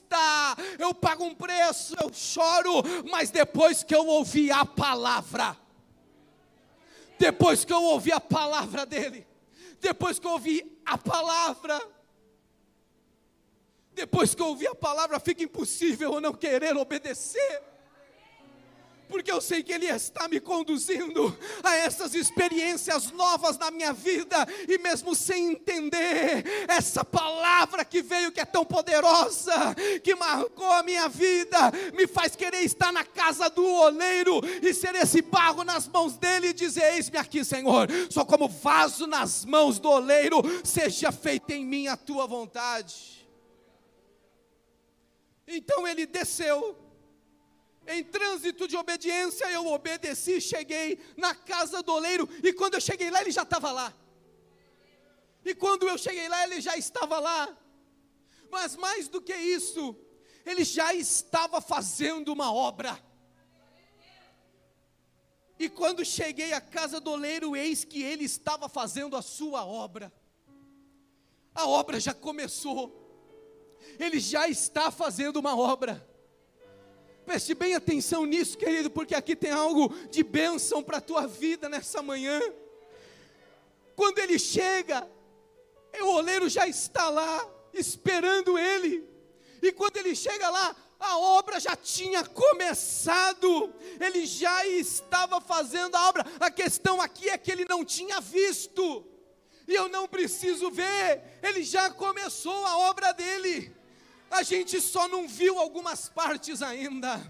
Eu 0.78 0.94
pago 0.94 1.24
um 1.24 1.34
preço, 1.34 1.96
eu 2.00 2.12
choro, 2.12 2.82
mas 3.10 3.30
depois 3.30 3.82
que 3.82 3.94
eu 3.94 4.06
ouvi 4.06 4.48
a 4.48 4.64
palavra, 4.64 5.56
depois 7.18 7.64
que 7.64 7.72
eu 7.72 7.82
ouvi 7.82 8.12
a 8.12 8.20
palavra 8.20 8.86
dele, 8.86 9.26
depois 9.80 10.20
que 10.20 10.26
eu 10.26 10.32
ouvi 10.32 10.80
a 10.86 10.96
palavra, 10.96 11.80
depois 13.92 14.36
que 14.36 14.42
eu 14.42 14.46
ouvi 14.46 14.68
a 14.68 14.74
palavra, 14.74 15.18
fica 15.18 15.42
impossível 15.42 16.14
eu 16.14 16.20
não 16.20 16.32
querer 16.32 16.76
obedecer 16.76 17.73
porque 19.08 19.30
eu 19.30 19.40
sei 19.40 19.62
que 19.62 19.72
Ele 19.72 19.86
está 19.86 20.28
me 20.28 20.40
conduzindo 20.40 21.36
a 21.62 21.76
essas 21.76 22.14
experiências 22.14 23.10
novas 23.10 23.58
na 23.58 23.70
minha 23.70 23.92
vida, 23.92 24.46
e 24.68 24.78
mesmo 24.78 25.14
sem 25.14 25.52
entender, 25.52 26.44
essa 26.68 27.04
palavra 27.04 27.84
que 27.84 28.02
veio, 28.02 28.32
que 28.32 28.40
é 28.40 28.44
tão 28.44 28.64
poderosa, 28.64 29.74
que 30.02 30.14
marcou 30.14 30.72
a 30.72 30.82
minha 30.82 31.08
vida, 31.08 31.72
me 31.94 32.06
faz 32.06 32.34
querer 32.34 32.62
estar 32.62 32.92
na 32.92 33.04
casa 33.04 33.48
do 33.48 33.64
oleiro 33.64 34.40
e 34.62 34.72
ser 34.72 34.94
esse 34.94 35.22
barro 35.22 35.64
nas 35.64 35.86
mãos 35.88 36.16
dele 36.16 36.48
e 36.48 36.54
dizer: 36.54 36.94
Eis-me 36.94 37.18
aqui, 37.18 37.44
Senhor, 37.44 37.88
só 38.10 38.24
como 38.24 38.48
vaso 38.48 39.06
nas 39.06 39.44
mãos 39.44 39.78
do 39.78 39.88
oleiro, 39.88 40.42
seja 40.64 41.12
feita 41.12 41.54
em 41.54 41.64
mim 41.64 41.86
a 41.88 41.96
tua 41.96 42.26
vontade. 42.26 43.14
Então 45.46 45.86
ele 45.86 46.06
desceu 46.06 46.76
em 47.86 48.02
trânsito 48.02 48.66
de 48.66 48.76
obediência, 48.76 49.50
eu 49.50 49.66
obedeci, 49.66 50.40
cheguei 50.40 50.98
na 51.16 51.34
casa 51.34 51.82
do 51.82 51.92
oleiro, 51.92 52.28
e 52.42 52.52
quando 52.52 52.74
eu 52.74 52.80
cheguei 52.80 53.10
lá, 53.10 53.20
ele 53.20 53.30
já 53.30 53.42
estava 53.42 53.70
lá. 53.70 53.94
E 55.44 55.54
quando 55.54 55.86
eu 55.86 55.98
cheguei 55.98 56.28
lá, 56.28 56.42
ele 56.44 56.60
já 56.60 56.76
estava 56.76 57.18
lá. 57.18 57.56
Mas 58.50 58.76
mais 58.76 59.08
do 59.08 59.20
que 59.20 59.34
isso, 59.34 59.96
ele 60.46 60.64
já 60.64 60.94
estava 60.94 61.60
fazendo 61.60 62.32
uma 62.32 62.52
obra. 62.52 62.98
E 65.58 65.68
quando 65.68 66.04
cheguei 66.04 66.52
à 66.52 66.60
casa 66.60 66.98
do 66.98 67.10
oleiro, 67.10 67.54
eis 67.54 67.84
que 67.84 68.02
ele 68.02 68.24
estava 68.24 68.68
fazendo 68.68 69.16
a 69.16 69.22
sua 69.22 69.64
obra. 69.64 70.12
A 71.54 71.66
obra 71.66 72.00
já 72.00 72.12
começou. 72.12 73.00
Ele 73.98 74.18
já 74.18 74.48
está 74.48 74.90
fazendo 74.90 75.36
uma 75.36 75.56
obra. 75.56 76.08
Preste 77.24 77.54
bem 77.54 77.74
atenção 77.74 78.26
nisso, 78.26 78.58
querido, 78.58 78.90
porque 78.90 79.14
aqui 79.14 79.34
tem 79.34 79.50
algo 79.50 79.88
de 80.10 80.22
bênção 80.22 80.82
para 80.82 80.98
a 80.98 81.00
tua 81.00 81.26
vida 81.26 81.68
nessa 81.68 82.02
manhã. 82.02 82.40
Quando 83.96 84.18
ele 84.18 84.38
chega, 84.38 85.08
o 86.02 86.06
oleiro 86.06 86.48
já 86.48 86.68
está 86.68 87.08
lá, 87.08 87.48
esperando 87.72 88.58
ele. 88.58 89.08
E 89.62 89.72
quando 89.72 89.96
ele 89.96 90.14
chega 90.14 90.50
lá, 90.50 90.76
a 91.00 91.18
obra 91.18 91.58
já 91.58 91.74
tinha 91.74 92.24
começado, 92.24 93.72
ele 93.98 94.26
já 94.26 94.66
estava 94.66 95.40
fazendo 95.40 95.94
a 95.94 96.08
obra. 96.08 96.26
A 96.40 96.50
questão 96.50 97.00
aqui 97.00 97.30
é 97.30 97.38
que 97.38 97.50
ele 97.50 97.64
não 97.64 97.84
tinha 97.84 98.20
visto, 98.20 99.04
e 99.66 99.74
eu 99.74 99.88
não 99.88 100.06
preciso 100.06 100.70
ver, 100.70 101.22
ele 101.42 101.62
já 101.62 101.90
começou 101.90 102.66
a 102.66 102.78
obra 102.78 103.12
dele. 103.12 103.74
A 104.34 104.42
gente 104.42 104.80
só 104.80 105.06
não 105.06 105.28
viu 105.28 105.60
algumas 105.60 106.08
partes 106.08 106.60
ainda. 106.60 107.20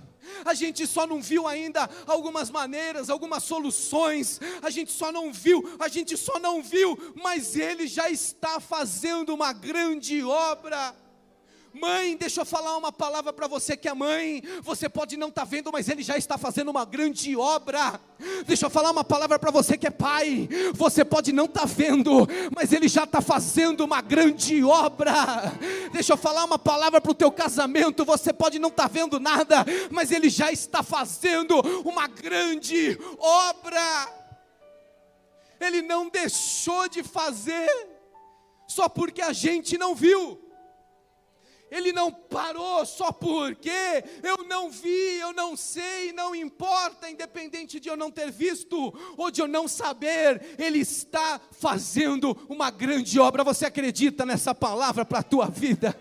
A 0.42 0.54
gente 0.54 0.86
só 0.86 1.06
não 1.06 1.20
viu 1.20 1.46
ainda 1.46 1.86
algumas 2.06 2.48
maneiras, 2.48 3.10
algumas 3.10 3.42
soluções. 3.42 4.40
A 4.62 4.70
gente 4.70 4.90
só 4.90 5.12
não 5.12 5.30
viu, 5.30 5.76
a 5.78 5.86
gente 5.86 6.16
só 6.16 6.38
não 6.38 6.62
viu, 6.62 6.96
mas 7.22 7.56
ele 7.56 7.86
já 7.86 8.08
está 8.08 8.58
fazendo 8.58 9.34
uma 9.34 9.52
grande 9.52 10.22
obra. 10.22 10.96
Mãe, 11.74 12.16
deixa 12.16 12.40
eu 12.40 12.44
falar 12.44 12.76
uma 12.76 12.92
palavra 12.92 13.32
para 13.32 13.48
você 13.48 13.76
que 13.76 13.88
é 13.88 13.94
mãe. 13.94 14.40
Você 14.62 14.88
pode 14.88 15.16
não 15.16 15.26
estar 15.26 15.40
tá 15.40 15.44
vendo, 15.44 15.72
mas 15.72 15.88
ele 15.88 16.04
já 16.04 16.16
está 16.16 16.38
fazendo 16.38 16.70
uma 16.70 16.84
grande 16.84 17.36
obra. 17.36 18.00
Deixa 18.46 18.66
eu 18.66 18.70
falar 18.70 18.92
uma 18.92 19.02
palavra 19.02 19.40
para 19.40 19.50
você 19.50 19.76
que 19.76 19.88
é 19.88 19.90
pai. 19.90 20.48
Você 20.72 21.04
pode 21.04 21.32
não 21.32 21.46
estar 21.46 21.62
tá 21.62 21.66
vendo, 21.66 22.28
mas 22.54 22.72
ele 22.72 22.86
já 22.86 23.02
está 23.02 23.20
fazendo 23.20 23.80
uma 23.84 24.00
grande 24.00 24.62
obra. 24.62 25.12
Deixa 25.92 26.12
eu 26.12 26.16
falar 26.16 26.44
uma 26.44 26.60
palavra 26.60 27.00
para 27.00 27.10
o 27.10 27.14
teu 27.14 27.32
casamento. 27.32 28.04
Você 28.04 28.32
pode 28.32 28.60
não 28.60 28.68
estar 28.68 28.84
tá 28.84 28.88
vendo 28.88 29.18
nada, 29.18 29.66
mas 29.90 30.12
ele 30.12 30.30
já 30.30 30.52
está 30.52 30.80
fazendo 30.80 31.58
uma 31.84 32.06
grande 32.06 32.96
obra. 33.18 34.14
Ele 35.60 35.82
não 35.82 36.08
deixou 36.08 36.88
de 36.88 37.02
fazer 37.02 37.68
só 38.68 38.88
porque 38.88 39.20
a 39.20 39.32
gente 39.32 39.76
não 39.76 39.92
viu. 39.92 40.44
Ele 41.70 41.92
não 41.92 42.12
parou 42.12 42.84
só 42.86 43.10
porque 43.10 43.70
eu 44.22 44.44
não 44.48 44.70
vi, 44.70 45.18
eu 45.18 45.32
não 45.32 45.56
sei, 45.56 46.12
não 46.12 46.34
importa, 46.34 47.10
independente 47.10 47.80
de 47.80 47.88
eu 47.88 47.96
não 47.96 48.10
ter 48.10 48.30
visto 48.30 48.94
ou 49.16 49.30
de 49.30 49.40
eu 49.40 49.48
não 49.48 49.66
saber, 49.66 50.56
Ele 50.58 50.78
está 50.78 51.40
fazendo 51.50 52.36
uma 52.48 52.70
grande 52.70 53.18
obra. 53.18 53.42
Você 53.44 53.66
acredita 53.66 54.24
nessa 54.24 54.54
palavra 54.54 55.04
para 55.04 55.20
a 55.20 55.22
tua 55.22 55.46
vida? 55.46 55.98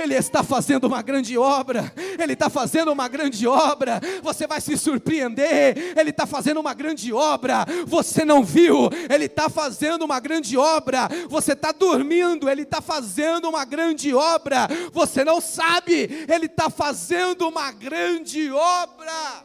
Ele 0.00 0.14
está 0.14 0.42
fazendo 0.42 0.86
uma 0.86 1.02
grande 1.02 1.36
obra, 1.36 1.92
Ele 2.18 2.32
está 2.32 2.48
fazendo 2.48 2.92
uma 2.92 3.08
grande 3.08 3.46
obra, 3.46 4.00
você 4.22 4.46
vai 4.46 4.60
se 4.60 4.76
surpreender, 4.76 5.94
Ele 5.98 6.10
está 6.10 6.26
fazendo 6.26 6.60
uma 6.60 6.74
grande 6.74 7.12
obra, 7.12 7.66
você 7.86 8.24
não 8.24 8.44
viu, 8.44 8.88
Ele 9.10 9.26
está 9.26 9.48
fazendo 9.48 10.04
uma 10.04 10.20
grande 10.20 10.56
obra, 10.56 11.08
você 11.28 11.52
está 11.52 11.72
dormindo, 11.72 12.48
Ele 12.48 12.62
está 12.62 12.80
fazendo 12.80 13.48
uma 13.48 13.64
grande 13.64 14.14
obra, 14.14 14.68
você 14.92 15.24
não 15.24 15.40
sabe, 15.40 16.26
Ele 16.28 16.46
está 16.46 16.70
fazendo 16.70 17.48
uma 17.48 17.70
grande 17.72 18.50
obra, 18.50 19.44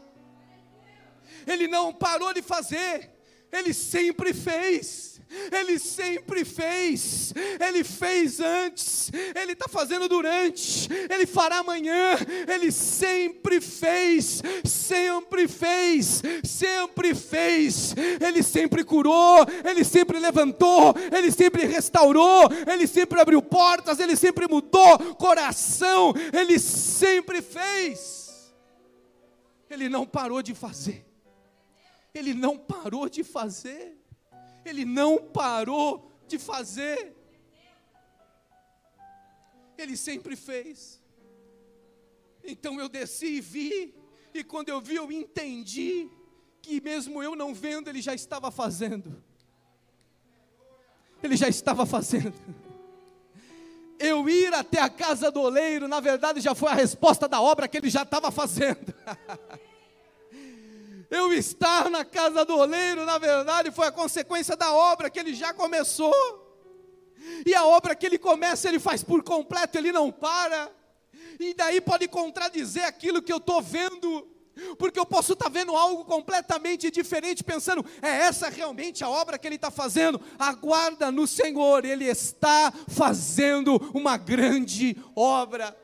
Ele 1.47 1.67
não 1.67 1.93
parou 1.93 2.33
de 2.33 2.41
fazer, 2.41 3.09
Ele 3.51 3.73
sempre 3.73 4.33
fez. 4.33 5.18
Ele 5.51 5.77
sempre 5.77 6.43
fez, 6.43 7.33
Ele 7.59 7.83
fez 7.83 8.39
antes, 8.39 9.11
Ele 9.35 9.51
está 9.51 9.67
fazendo 9.67 10.09
durante, 10.09 10.89
Ele 11.07 11.27
fará 11.27 11.57
amanhã, 11.57 12.15
Ele 12.47 12.71
sempre 12.71 13.61
fez, 13.61 14.41
sempre 14.65 15.47
fez, 15.47 16.23
sempre 16.43 17.13
fez, 17.13 17.93
Ele 18.19 18.41
sempre 18.41 18.83
curou, 18.83 19.45
Ele 19.63 19.83
sempre 19.83 20.17
levantou, 20.17 20.95
Ele 21.15 21.31
sempre 21.31 21.63
restaurou, 21.65 22.49
Ele 22.65 22.87
sempre 22.87 23.21
abriu 23.21 23.41
portas, 23.41 23.99
Ele 23.99 24.15
sempre 24.15 24.47
mudou 24.47 25.15
coração, 25.15 26.11
Ele 26.33 26.57
sempre 26.57 27.43
fez, 27.43 28.51
Ele 29.69 29.89
não 29.89 30.07
parou 30.07 30.41
de 30.41 30.55
fazer, 30.55 31.05
Ele 32.15 32.33
não 32.33 32.57
parou 32.57 33.07
de 33.07 33.23
fazer. 33.23 33.98
Ele 34.65 34.85
não 34.85 35.17
parou 35.17 36.11
de 36.27 36.37
fazer. 36.37 37.15
Ele 39.77 39.95
sempre 39.95 40.35
fez. 40.35 41.01
Então 42.43 42.79
eu 42.79 42.89
desci 42.89 43.37
e 43.37 43.41
vi, 43.41 43.95
e 44.33 44.43
quando 44.43 44.69
eu 44.69 44.81
vi, 44.81 44.95
eu 44.95 45.11
entendi 45.11 46.09
que 46.61 46.81
mesmo 46.81 47.21
eu 47.21 47.35
não 47.35 47.53
vendo, 47.53 47.89
ele 47.89 48.01
já 48.01 48.13
estava 48.13 48.51
fazendo. 48.51 49.23
Ele 51.21 51.35
já 51.35 51.47
estava 51.47 51.85
fazendo. 51.85 52.33
Eu 53.97 54.29
ir 54.29 54.53
até 54.53 54.79
a 54.79 54.89
casa 54.89 55.29
do 55.29 55.41
oleiro, 55.41 55.87
na 55.87 55.99
verdade, 55.99 56.39
já 56.39 56.55
foi 56.55 56.69
a 56.69 56.75
resposta 56.75 57.27
da 57.27 57.41
obra 57.41 57.67
que 57.67 57.77
ele 57.77 57.89
já 57.89 58.03
estava 58.03 58.31
fazendo. 58.31 58.93
Eu 61.09 61.33
estar 61.33 61.89
na 61.89 62.05
casa 62.05 62.45
do 62.45 62.55
oleiro, 62.55 63.03
na 63.03 63.17
verdade, 63.17 63.71
foi 63.71 63.87
a 63.87 63.91
consequência 63.91 64.55
da 64.55 64.71
obra 64.71 65.09
que 65.09 65.19
ele 65.19 65.33
já 65.33 65.53
começou. 65.53 66.13
E 67.45 67.55
a 67.55 67.65
obra 67.65 67.95
que 67.95 68.05
ele 68.05 68.17
começa, 68.17 68.67
ele 68.67 68.79
faz 68.79 69.03
por 69.03 69.23
completo, 69.23 69.77
ele 69.77 69.91
não 69.91 70.11
para. 70.11 70.71
E 71.39 71.53
daí 71.53 71.81
pode 71.81 72.07
contradizer 72.07 72.85
aquilo 72.85 73.21
que 73.21 73.33
eu 73.33 73.37
estou 73.37 73.61
vendo, 73.61 74.27
porque 74.77 74.99
eu 74.99 75.05
posso 75.05 75.33
estar 75.33 75.45
tá 75.45 75.51
vendo 75.51 75.75
algo 75.75 76.05
completamente 76.05 76.91
diferente, 76.91 77.43
pensando, 77.43 77.83
é 78.01 78.09
essa 78.09 78.49
realmente 78.49 79.03
a 79.03 79.09
obra 79.09 79.39
que 79.39 79.47
ele 79.47 79.55
está 79.55 79.71
fazendo. 79.71 80.21
Aguarda 80.37 81.11
no 81.11 81.25
Senhor, 81.25 81.85
ele 81.85 82.05
está 82.05 82.71
fazendo 82.87 83.77
uma 83.95 84.15
grande 84.15 84.95
obra. 85.15 85.75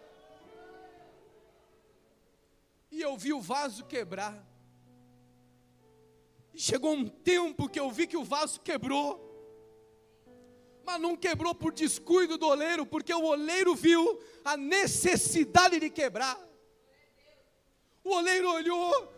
E 2.92 3.02
eu 3.02 3.18
vi 3.18 3.34
o 3.34 3.42
vaso 3.42 3.86
quebrar. 3.86 4.55
Chegou 6.56 6.94
um 6.94 7.08
tempo 7.08 7.68
que 7.68 7.80
eu 7.80 7.92
vi 7.92 8.08
que 8.08 8.18
o 8.18 8.24
vaso 8.24 8.60
quebrou. 8.62 9.22
Mas 10.86 11.02
não 11.02 11.16
quebrou 11.16 11.54
por 11.54 11.74
descuido 11.74 12.38
do 12.38 12.48
oleiro, 12.48 12.86
porque 12.86 13.14
o 13.14 13.24
oleiro 13.24 13.76
viu 13.76 14.20
a 14.44 14.56
necessidade 14.56 15.80
de 15.80 15.90
quebrar. 15.90 16.40
O 18.04 18.12
oleiro 18.12 18.52
olhou 18.52 19.12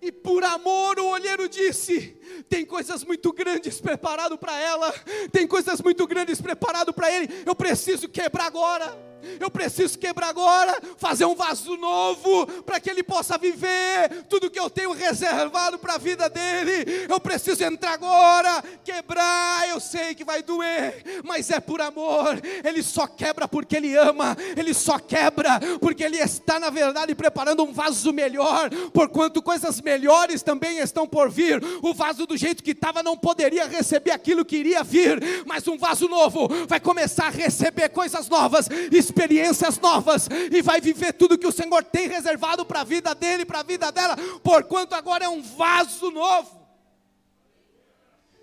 e 0.00 0.10
por 0.10 0.42
amor 0.44 0.98
o 0.98 1.08
olheiro 1.08 1.48
disse: 1.48 2.16
tem 2.48 2.64
coisas 2.64 3.04
muito 3.04 3.32
grandes 3.32 3.80
preparado 3.80 4.38
para 4.38 4.58
ela, 4.58 4.92
tem 5.30 5.46
coisas 5.46 5.80
muito 5.82 6.06
grandes 6.06 6.40
preparado 6.40 6.94
para 6.94 7.10
ele. 7.12 7.28
Eu 7.44 7.54
preciso 7.54 8.08
quebrar 8.08 8.46
agora. 8.46 9.09
Eu 9.38 9.50
preciso 9.50 9.98
quebrar 9.98 10.28
agora, 10.28 10.80
fazer 10.96 11.24
um 11.24 11.34
vaso 11.34 11.76
novo, 11.76 12.46
para 12.62 12.80
que 12.80 12.90
ele 12.90 13.02
possa 13.02 13.38
viver 13.38 14.24
tudo 14.28 14.50
que 14.50 14.58
eu 14.58 14.70
tenho 14.70 14.92
reservado 14.92 15.78
para 15.78 15.94
a 15.94 15.98
vida 15.98 16.28
dele. 16.28 17.06
Eu 17.08 17.20
preciso 17.20 17.62
entrar 17.64 17.92
agora, 17.92 18.62
quebrar. 18.84 19.68
Eu 19.68 19.80
sei 19.80 20.14
que 20.14 20.24
vai 20.24 20.42
doer, 20.42 21.22
mas 21.24 21.50
é 21.50 21.60
por 21.60 21.80
amor. 21.80 22.40
Ele 22.64 22.82
só 22.82 23.06
quebra 23.06 23.46
porque 23.46 23.76
ele 23.76 23.96
ama, 23.96 24.36
ele 24.56 24.74
só 24.74 24.98
quebra 24.98 25.60
porque 25.80 26.04
ele 26.04 26.18
está, 26.18 26.58
na 26.58 26.70
verdade, 26.70 27.14
preparando 27.14 27.62
um 27.62 27.72
vaso 27.72 28.12
melhor, 28.12 28.70
porquanto 28.92 29.42
coisas 29.42 29.80
melhores 29.80 30.42
também 30.42 30.78
estão 30.78 31.06
por 31.06 31.30
vir. 31.30 31.62
O 31.82 31.94
vaso 31.94 32.26
do 32.26 32.36
jeito 32.36 32.62
que 32.62 32.72
estava 32.72 33.02
não 33.02 33.16
poderia 33.16 33.66
receber 33.66 34.12
aquilo 34.12 34.44
que 34.44 34.56
iria 34.56 34.82
vir, 34.82 35.20
mas 35.46 35.66
um 35.66 35.78
vaso 35.78 36.08
novo 36.08 36.48
vai 36.66 36.80
começar 36.80 37.26
a 37.26 37.30
receber 37.30 37.88
coisas 37.90 38.28
novas 38.28 38.68
experiências 39.10 39.78
novas 39.78 40.28
e 40.50 40.62
vai 40.62 40.80
viver 40.80 41.12
tudo 41.12 41.36
que 41.36 41.46
o 41.46 41.52
Senhor 41.52 41.84
tem 41.84 42.08
reservado 42.08 42.64
para 42.64 42.80
a 42.80 42.84
vida 42.84 43.14
dele, 43.14 43.44
para 43.44 43.60
a 43.60 43.64
vida 43.64 43.90
dela, 43.90 44.16
porquanto 44.42 44.94
agora 44.94 45.24
é 45.24 45.28
um 45.28 45.42
vaso 45.42 46.10
novo. 46.10 46.60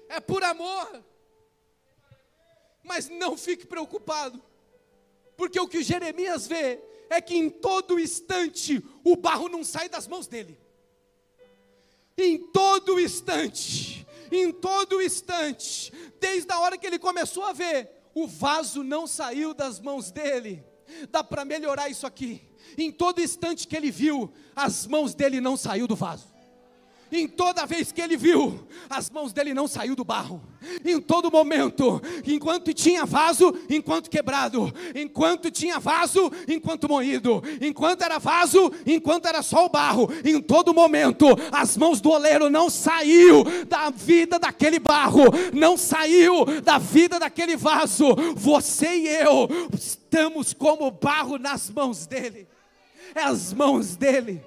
É 0.10 0.20
por 0.20 0.44
amor. 0.44 1.04
Mas 2.84 3.10
não 3.10 3.36
fique 3.36 3.66
preocupado, 3.66 4.42
porque 5.36 5.60
o 5.60 5.68
que 5.68 5.84
Jeremias 5.84 6.48
vê 6.48 6.80
é 7.10 7.20
que 7.20 7.36
em 7.36 7.50
todo 7.50 8.00
instante 8.00 8.84
o 9.04 9.16
barro 9.16 9.50
não 9.50 9.64
sai 9.64 9.90
das 9.90 10.08
mãos 10.08 10.28
dele. 10.28 10.58
Em 12.18 12.38
todo 12.38 13.00
instante, 13.00 14.08
em 14.32 14.52
todo 14.52 15.02
instante, 15.02 15.92
desde 16.20 16.52
a 16.52 16.60
hora 16.60 16.78
que 16.78 16.88
ele 16.88 16.98
começou 16.98 17.44
a 17.44 17.54
ver 17.54 17.97
o 18.24 18.28
vaso 18.28 18.84
não 18.84 19.06
saiu 19.06 19.54
das 19.54 19.80
mãos 19.80 20.12
dele. 20.12 20.64
Dá 21.12 21.24
para 21.24 21.46
melhorar 21.46 21.90
isso 21.90 22.08
aqui. 22.08 22.42
Em 22.78 22.92
todo 22.92 23.22
instante 23.22 23.68
que 23.68 23.76
ele 23.76 23.92
viu, 23.92 24.32
as 24.56 24.88
mãos 24.88 25.14
dele 25.14 25.40
não 25.40 25.56
saiu 25.56 25.88
do 25.88 25.96
vaso. 25.96 26.28
Em 27.12 27.28
toda 27.28 27.66
vez 27.66 27.92
que 27.92 28.02
ele 28.02 28.18
viu, 28.18 28.68
as 28.90 29.10
mãos 29.10 29.32
dele 29.34 29.54
não 29.54 29.68
saiu 29.68 29.96
do 29.96 30.04
barro. 30.04 30.42
Em 30.84 31.00
todo 31.00 31.32
momento, 31.32 32.02
enquanto 32.26 32.74
tinha 32.74 33.06
vaso, 33.06 33.54
enquanto 33.70 34.10
quebrado, 34.10 34.74
enquanto 34.96 35.50
tinha 35.50 35.80
vaso, 35.80 36.32
enquanto 36.48 36.90
moído, 36.90 37.42
enquanto 37.62 38.02
era 38.02 38.20
vaso, 38.20 38.72
enquanto 38.86 39.28
era 39.28 39.42
só 39.42 39.66
o 39.66 39.70
barro, 39.70 40.10
em 40.26 40.42
todo 40.42 40.74
momento, 40.74 41.28
as 41.52 41.78
mãos 41.78 42.02
do 42.02 42.10
oleiro 42.10 42.50
não 42.50 42.70
saiu 42.70 43.44
da 43.66 43.90
vida 43.90 44.40
daquele 44.40 44.80
barro, 44.80 45.24
não 45.54 45.78
saiu 45.78 46.46
da 46.62 46.78
vida 46.78 47.20
daquele 47.20 47.56
vaso. 47.56 48.16
Você 48.36 48.88
e 48.88 49.08
eu 49.08 49.48
estamos 49.74 50.54
como 50.54 50.90
barro 50.92 51.38
nas 51.38 51.70
mãos 51.70 52.06
dele. 52.06 52.48
É 53.16 53.24
as 53.24 53.54
mãos 53.54 53.96
dele. 53.96 54.42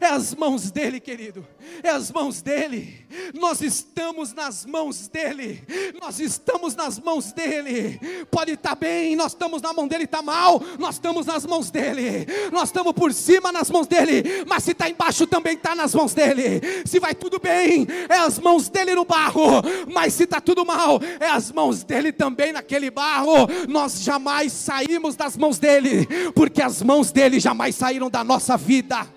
É 0.00 0.06
as 0.06 0.34
mãos 0.34 0.70
dele, 0.70 1.00
querido. 1.00 1.46
É 1.82 1.90
as 1.90 2.10
mãos 2.10 2.42
dele. 2.42 3.06
Nós 3.34 3.60
estamos 3.60 4.32
nas 4.32 4.64
mãos 4.64 5.08
dele. 5.08 5.62
Nós 6.00 6.18
estamos 6.18 6.74
nas 6.74 6.98
mãos 6.98 7.32
dele. 7.32 8.00
Pode 8.30 8.52
estar 8.52 8.70
tá 8.70 8.74
bem, 8.74 9.16
nós 9.16 9.32
estamos 9.32 9.62
na 9.62 9.72
mão 9.72 9.86
dele, 9.86 10.04
está 10.04 10.22
mal, 10.22 10.62
nós 10.78 10.96
estamos 10.96 11.26
nas 11.26 11.44
mãos 11.44 11.70
dele. 11.70 12.26
Nós 12.52 12.68
estamos 12.68 12.92
por 12.92 13.12
cima 13.12 13.52
nas 13.52 13.70
mãos 13.70 13.86
dele, 13.86 14.44
mas 14.46 14.64
se 14.64 14.72
está 14.72 14.88
embaixo 14.88 15.26
também 15.26 15.54
está 15.54 15.74
nas 15.74 15.94
mãos 15.94 16.14
dele. 16.14 16.60
Se 16.84 16.98
vai 16.98 17.14
tudo 17.14 17.38
bem, 17.38 17.86
é 18.08 18.16
as 18.16 18.38
mãos 18.38 18.68
dele 18.68 18.94
no 18.94 19.04
barro, 19.04 19.62
mas 19.92 20.14
se 20.14 20.24
está 20.24 20.40
tudo 20.40 20.64
mal, 20.64 21.00
é 21.20 21.28
as 21.28 21.52
mãos 21.52 21.82
dele 21.84 22.12
também 22.12 22.52
naquele 22.52 22.90
barro. 22.90 23.46
Nós 23.68 24.00
jamais 24.00 24.52
saímos 24.52 25.16
das 25.16 25.36
mãos 25.36 25.58
dele, 25.58 26.06
porque 26.34 26.62
as 26.62 26.82
mãos 26.82 27.12
dele 27.12 27.38
jamais 27.40 27.74
saíram 27.74 28.10
da 28.10 28.24
nossa 28.24 28.56
vida. 28.56 29.15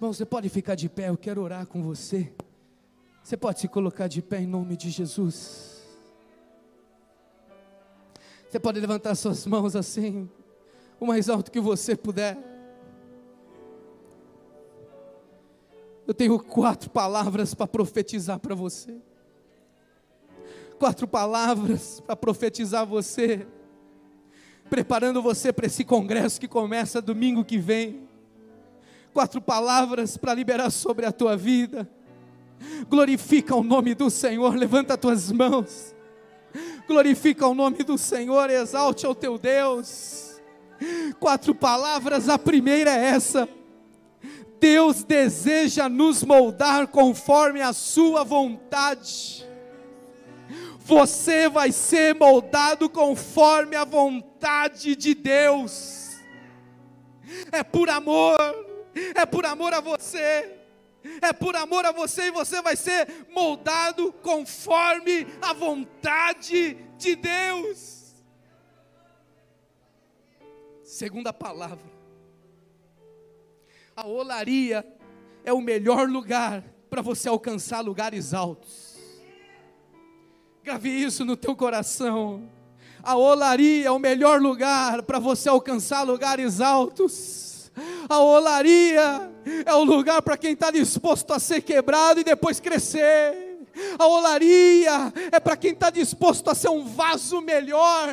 Irmão, 0.00 0.14
você 0.14 0.24
pode 0.24 0.48
ficar 0.48 0.76
de 0.76 0.88
pé, 0.88 1.10
eu 1.10 1.18
quero 1.18 1.42
orar 1.42 1.66
com 1.66 1.82
você. 1.82 2.32
Você 3.22 3.36
pode 3.36 3.60
se 3.60 3.68
colocar 3.68 4.08
de 4.08 4.22
pé 4.22 4.40
em 4.40 4.46
nome 4.46 4.74
de 4.74 4.88
Jesus. 4.88 5.86
Você 8.48 8.58
pode 8.58 8.80
levantar 8.80 9.14
suas 9.14 9.44
mãos 9.44 9.76
assim, 9.76 10.26
o 10.98 11.04
mais 11.04 11.28
alto 11.28 11.50
que 11.50 11.60
você 11.60 11.94
puder. 11.94 12.38
Eu 16.06 16.14
tenho 16.14 16.38
quatro 16.38 16.88
palavras 16.88 17.52
para 17.52 17.66
profetizar 17.66 18.40
para 18.40 18.54
você. 18.54 18.96
Quatro 20.78 21.06
palavras 21.06 22.00
para 22.00 22.16
profetizar 22.16 22.86
você. 22.86 23.46
Preparando 24.70 25.20
você 25.20 25.52
para 25.52 25.66
esse 25.66 25.84
congresso 25.84 26.40
que 26.40 26.48
começa 26.48 27.02
domingo 27.02 27.44
que 27.44 27.58
vem 27.58 28.08
quatro 29.12 29.40
palavras 29.40 30.16
para 30.16 30.34
liberar 30.34 30.70
sobre 30.70 31.06
a 31.06 31.12
tua 31.12 31.36
vida. 31.36 31.88
Glorifica 32.88 33.54
o 33.54 33.62
nome 33.62 33.94
do 33.94 34.10
Senhor, 34.10 34.54
levanta 34.54 34.94
as 34.94 35.00
tuas 35.00 35.32
mãos. 35.32 35.94
Glorifica 36.86 37.46
o 37.46 37.54
nome 37.54 37.78
do 37.84 37.96
Senhor, 37.96 38.50
exalte 38.50 39.06
ao 39.06 39.14
teu 39.14 39.38
Deus. 39.38 40.40
Quatro 41.18 41.54
palavras, 41.54 42.28
a 42.28 42.38
primeira 42.38 42.90
é 42.90 43.06
essa: 43.06 43.48
Deus 44.58 45.04
deseja 45.04 45.88
nos 45.88 46.22
moldar 46.22 46.88
conforme 46.88 47.60
a 47.60 47.72
Sua 47.72 48.24
vontade. 48.24 49.48
Você 50.78 51.48
vai 51.48 51.70
ser 51.70 52.16
moldado 52.16 52.88
conforme 52.90 53.76
a 53.76 53.84
vontade 53.84 54.96
de 54.96 55.14
Deus. 55.14 56.16
É 57.52 57.62
por 57.62 57.88
amor 57.88 58.69
é 59.14 59.24
por 59.26 59.44
amor 59.44 59.72
a 59.74 59.80
você. 59.80 60.56
É 61.22 61.32
por 61.32 61.56
amor 61.56 61.86
a 61.86 61.92
você 61.92 62.24
e 62.24 62.30
você 62.30 62.60
vai 62.60 62.76
ser 62.76 63.26
moldado 63.30 64.12
conforme 64.22 65.26
a 65.40 65.52
vontade 65.52 66.74
de 66.98 67.16
Deus. 67.16 68.14
Segunda 70.82 71.32
palavra. 71.32 71.90
A 73.96 74.06
olaria 74.06 74.86
é 75.44 75.52
o 75.52 75.60
melhor 75.60 76.08
lugar 76.08 76.62
para 76.90 77.00
você 77.00 77.28
alcançar 77.28 77.80
lugares 77.80 78.34
altos. 78.34 78.98
Grave 80.62 80.90
isso 80.90 81.24
no 81.24 81.36
teu 81.36 81.56
coração. 81.56 82.48
A 83.02 83.16
olaria 83.16 83.86
é 83.86 83.90
o 83.90 83.98
melhor 83.98 84.40
lugar 84.40 85.02
para 85.02 85.18
você 85.18 85.48
alcançar 85.48 86.02
lugares 86.02 86.60
altos. 86.60 87.49
A 88.08 88.18
olaria 88.18 89.30
é 89.64 89.74
o 89.74 89.84
lugar 89.84 90.20
para 90.22 90.36
quem 90.36 90.52
está 90.52 90.70
disposto 90.70 91.32
a 91.32 91.38
ser 91.38 91.62
quebrado 91.62 92.20
e 92.20 92.24
depois 92.24 92.60
crescer. 92.60 93.50
A 93.98 94.06
olaria 94.06 95.12
é 95.30 95.38
para 95.38 95.56
quem 95.56 95.72
está 95.72 95.90
disposto 95.90 96.50
a 96.50 96.54
ser 96.54 96.68
um 96.68 96.84
vaso 96.84 97.40
melhor. 97.40 98.08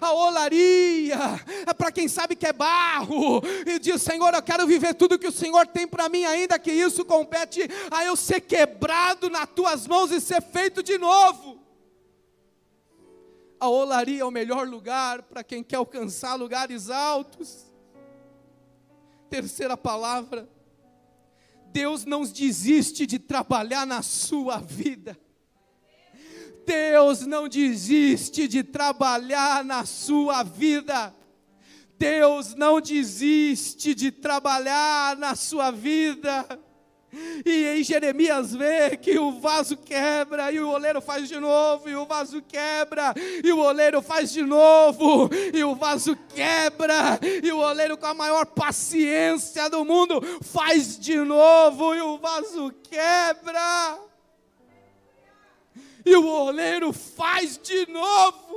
A 0.00 0.12
olaria 0.12 1.18
é 1.66 1.74
para 1.74 1.92
quem 1.92 2.08
sabe 2.08 2.34
que 2.34 2.46
é 2.46 2.52
barro 2.52 3.42
e 3.66 3.78
diz: 3.78 4.00
Senhor, 4.02 4.32
eu 4.32 4.42
quero 4.42 4.66
viver 4.66 4.94
tudo 4.94 5.18
que 5.18 5.28
o 5.28 5.32
Senhor 5.32 5.66
tem 5.66 5.86
para 5.86 6.08
mim, 6.08 6.24
ainda 6.24 6.58
que 6.58 6.72
isso 6.72 7.04
compete 7.04 7.68
a 7.90 8.04
eu 8.04 8.16
ser 8.16 8.40
quebrado 8.40 9.28
nas 9.28 9.48
tuas 9.54 9.86
mãos 9.86 10.10
e 10.10 10.20
ser 10.20 10.42
feito 10.42 10.82
de 10.82 10.96
novo. 10.98 11.60
A 13.60 13.68
olaria 13.68 14.22
é 14.22 14.24
o 14.24 14.30
melhor 14.30 14.66
lugar 14.66 15.22
para 15.22 15.44
quem 15.44 15.62
quer 15.62 15.76
alcançar 15.76 16.34
lugares 16.34 16.90
altos. 16.90 17.71
Terceira 19.32 19.78
palavra, 19.78 20.46
Deus 21.72 22.04
não 22.04 22.22
desiste 22.22 23.06
de 23.06 23.18
trabalhar 23.18 23.86
na 23.86 24.02
sua 24.02 24.58
vida. 24.58 25.18
Deus 26.66 27.22
não 27.22 27.48
desiste 27.48 28.46
de 28.46 28.62
trabalhar 28.62 29.64
na 29.64 29.86
sua 29.86 30.42
vida. 30.42 31.16
Deus 31.98 32.54
não 32.54 32.78
desiste 32.78 33.94
de 33.94 34.12
trabalhar 34.12 35.16
na 35.16 35.34
sua 35.34 35.70
vida. 35.70 36.46
E 37.44 37.66
em 37.66 37.84
Jeremias 37.84 38.54
vê 38.54 38.96
que 38.96 39.18
o 39.18 39.32
vaso 39.32 39.76
quebra, 39.76 40.50
e 40.50 40.58
o 40.58 40.70
oleiro 40.70 41.00
faz 41.02 41.28
de 41.28 41.38
novo, 41.38 41.88
e 41.88 41.94
o 41.94 42.06
vaso 42.06 42.40
quebra, 42.40 43.12
e 43.44 43.52
o 43.52 43.58
oleiro 43.58 44.00
faz 44.00 44.32
de 44.32 44.42
novo, 44.42 45.28
e 45.52 45.62
o 45.62 45.74
vaso 45.74 46.16
quebra, 46.34 47.20
e 47.42 47.52
o 47.52 47.58
oleiro 47.58 47.98
com 47.98 48.06
a 48.06 48.14
maior 48.14 48.46
paciência 48.46 49.68
do 49.68 49.84
mundo 49.84 50.22
faz 50.40 50.98
de 50.98 51.16
novo, 51.16 51.94
e 51.94 52.00
o 52.00 52.16
vaso 52.16 52.72
quebra, 52.82 53.98
e 56.04 56.16
o 56.16 56.26
oleiro 56.26 56.92
faz 56.94 57.58
de 57.58 57.86
novo. 57.90 58.51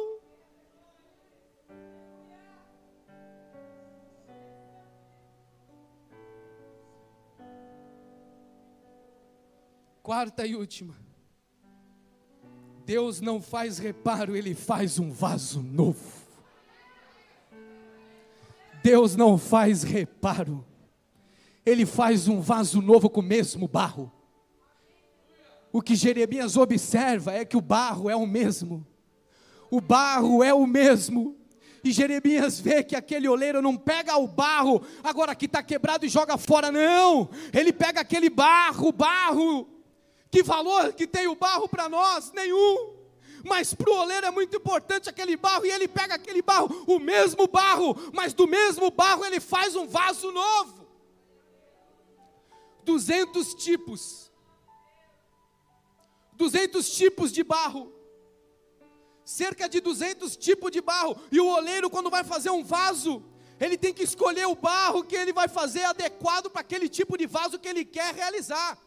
Quarta 10.06 10.46
e 10.46 10.56
última. 10.56 10.94
Deus 12.86 13.22
não 13.22 13.41
faz 13.41 13.80
reparo, 13.80 14.36
Ele 14.36 14.54
faz 14.54 15.00
um 15.00 15.10
vaso 15.10 15.63
novo. 15.63 16.22
Deus 18.84 19.15
não 19.15 19.36
faz 19.36 19.82
reparo, 19.82 20.63
Ele 21.65 21.88
faz 21.88 22.28
um 22.28 22.39
vaso 22.39 22.84
novo 22.84 23.10
com 23.10 23.20
o 23.20 23.24
mesmo 23.24 23.68
barro. 23.68 24.12
O 25.74 25.82
que 25.82 25.96
Jeremias 25.96 26.56
observa 26.56 27.34
é 27.34 27.44
que 27.44 27.58
o 27.58 27.62
barro 27.62 28.08
é 28.08 28.15
o 28.15 28.28
mesmo, 28.28 28.86
o 29.72 29.82
barro 29.82 30.44
é 30.44 30.54
o 30.54 30.68
mesmo, 30.68 31.36
E 31.84 31.91
Jeremias 31.91 32.60
vê 32.60 32.84
que 32.84 32.96
aquele 32.96 33.28
oleiro 33.28 33.60
não 33.60 33.76
pega 33.76 34.15
o 34.18 34.28
barro, 34.28 34.84
agora 35.04 35.34
que 35.34 35.46
está 35.46 35.63
quebrado 35.63 36.06
e 36.06 36.10
joga 36.10 36.38
fora, 36.38 36.72
não. 36.72 37.28
Ele 37.52 37.74
pega 37.74 38.02
aquele 38.02 38.30
barro, 38.30 38.91
barro. 38.91 39.75
Que 40.36 40.43
valor 40.43 40.91
que 40.91 41.08
tem 41.08 41.28
o 41.28 41.36
barro 41.36 41.65
para 41.65 41.88
nós? 41.88 42.34
Nenhum. 42.34 42.93
Mas 43.45 43.74
para 43.74 43.89
o 43.89 43.95
oleiro 43.95 44.28
é 44.28 44.32
muito 44.32 44.58
importante 44.58 45.10
aquele 45.10 45.38
barro, 45.38 45.65
e 45.65 45.71
ele 45.71 45.88
pega 45.88 46.15
aquele 46.15 46.41
barro, 46.41 46.84
o 46.86 47.00
mesmo 47.00 47.48
barro, 47.48 47.95
mas 48.12 48.34
do 48.34 48.45
mesmo 48.45 48.91
barro 48.91 49.24
ele 49.24 49.39
faz 49.39 49.78
um 49.78 49.88
vaso 49.88 50.30
novo. 50.34 50.86
200 52.84 53.54
tipos. 53.54 54.30
200 56.34 56.89
tipos 56.93 57.32
de 57.32 57.41
barro 57.41 57.93
cerca 59.24 59.69
de 59.69 59.80
200 59.80 60.36
tipos 60.36 60.69
de 60.69 60.82
barro, 60.82 61.15
e 61.32 61.39
o 61.39 61.48
oleiro, 61.48 61.89
quando 61.89 62.10
vai 62.10 62.26
fazer 62.26 62.50
um 62.50 62.62
vaso, 62.62 63.24
ele 63.58 63.78
tem 63.78 63.93
que 63.93 64.04
escolher 64.04 64.48
o 64.48 64.56
barro 64.56 65.06
que 65.06 65.15
ele 65.15 65.32
vai 65.32 65.48
fazer 65.48 65.86
adequado 65.86 66.50
para 66.50 66.60
aquele 66.60 66.89
tipo 66.89 67.17
de 67.17 67.26
vaso 67.26 67.58
que 67.58 67.69
ele 67.69 67.86
quer 67.86 68.13
realizar. 68.13 68.78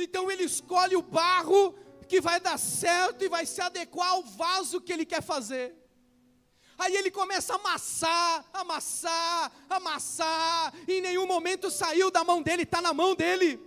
Então 0.00 0.30
ele 0.30 0.44
escolhe 0.44 0.96
o 0.96 1.02
barro 1.02 1.74
que 2.08 2.20
vai 2.20 2.40
dar 2.40 2.58
certo 2.58 3.24
e 3.24 3.28
vai 3.28 3.44
se 3.44 3.60
adequar 3.60 4.10
ao 4.10 4.22
vaso 4.22 4.80
que 4.80 4.92
ele 4.92 5.04
quer 5.04 5.22
fazer. 5.22 5.74
Aí 6.78 6.94
ele 6.94 7.10
começa 7.10 7.54
a 7.54 7.56
amassar, 7.56 8.44
amassar, 8.52 9.52
amassar, 9.68 10.72
e 10.86 10.94
em 10.94 11.00
nenhum 11.00 11.26
momento 11.26 11.70
saiu 11.70 12.10
da 12.10 12.22
mão 12.22 12.40
dele, 12.40 12.62
está 12.62 12.80
na 12.80 12.94
mão 12.94 13.16
dele, 13.16 13.60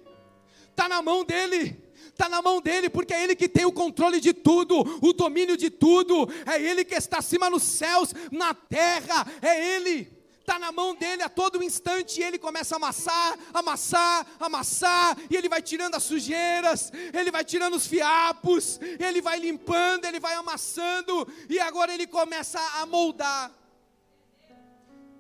está 0.70 0.88
na 0.88 1.02
mão 1.02 1.24
dele 1.24 1.92
está 2.22 2.30
na 2.30 2.42
mão 2.42 2.62
dele, 2.62 2.90
porque 2.90 3.14
é 3.14 3.24
ele 3.24 3.36
que 3.36 3.50
tem 3.50 3.66
o 3.66 3.72
controle 3.72 4.20
de 4.20 4.34
tudo, 4.34 4.80
o 5.02 5.14
domínio 5.14 5.58
de 5.58 5.70
tudo, 5.72 6.28
é 6.46 6.62
ele 6.62 6.86
que 6.86 6.94
está 6.94 7.18
acima 7.18 7.50
nos 7.50 7.64
céus, 7.64 8.14
na 8.32 8.54
terra, 8.54 9.26
é 9.42 9.76
ele. 9.76 10.21
Está 10.42 10.60
na 10.60 10.72
mão 10.72 10.94
dele 10.94 11.24
a 11.24 11.30
todo 11.30 11.64
instante, 11.64 12.20
e 12.20 12.24
ele 12.24 12.38
começa 12.38 12.76
a 12.76 12.78
amassar, 12.78 13.40
amassar, 13.54 14.28
amassar, 14.40 15.18
e 15.30 15.36
ele 15.38 15.48
vai 15.48 15.62
tirando 15.62 15.96
as 15.96 16.04
sujeiras, 16.04 16.92
ele 17.14 17.32
vai 17.32 17.46
tirando 17.46 17.76
os 17.76 17.88
fiapos, 17.88 18.80
ele 19.00 19.22
vai 19.22 19.40
limpando, 19.40 20.06
ele 20.06 20.20
vai 20.20 20.34
amassando, 20.34 21.28
e 21.50 21.60
agora 21.60 21.94
ele 21.94 22.06
começa 22.06 22.60
a 22.82 22.86
moldar. 22.86 23.52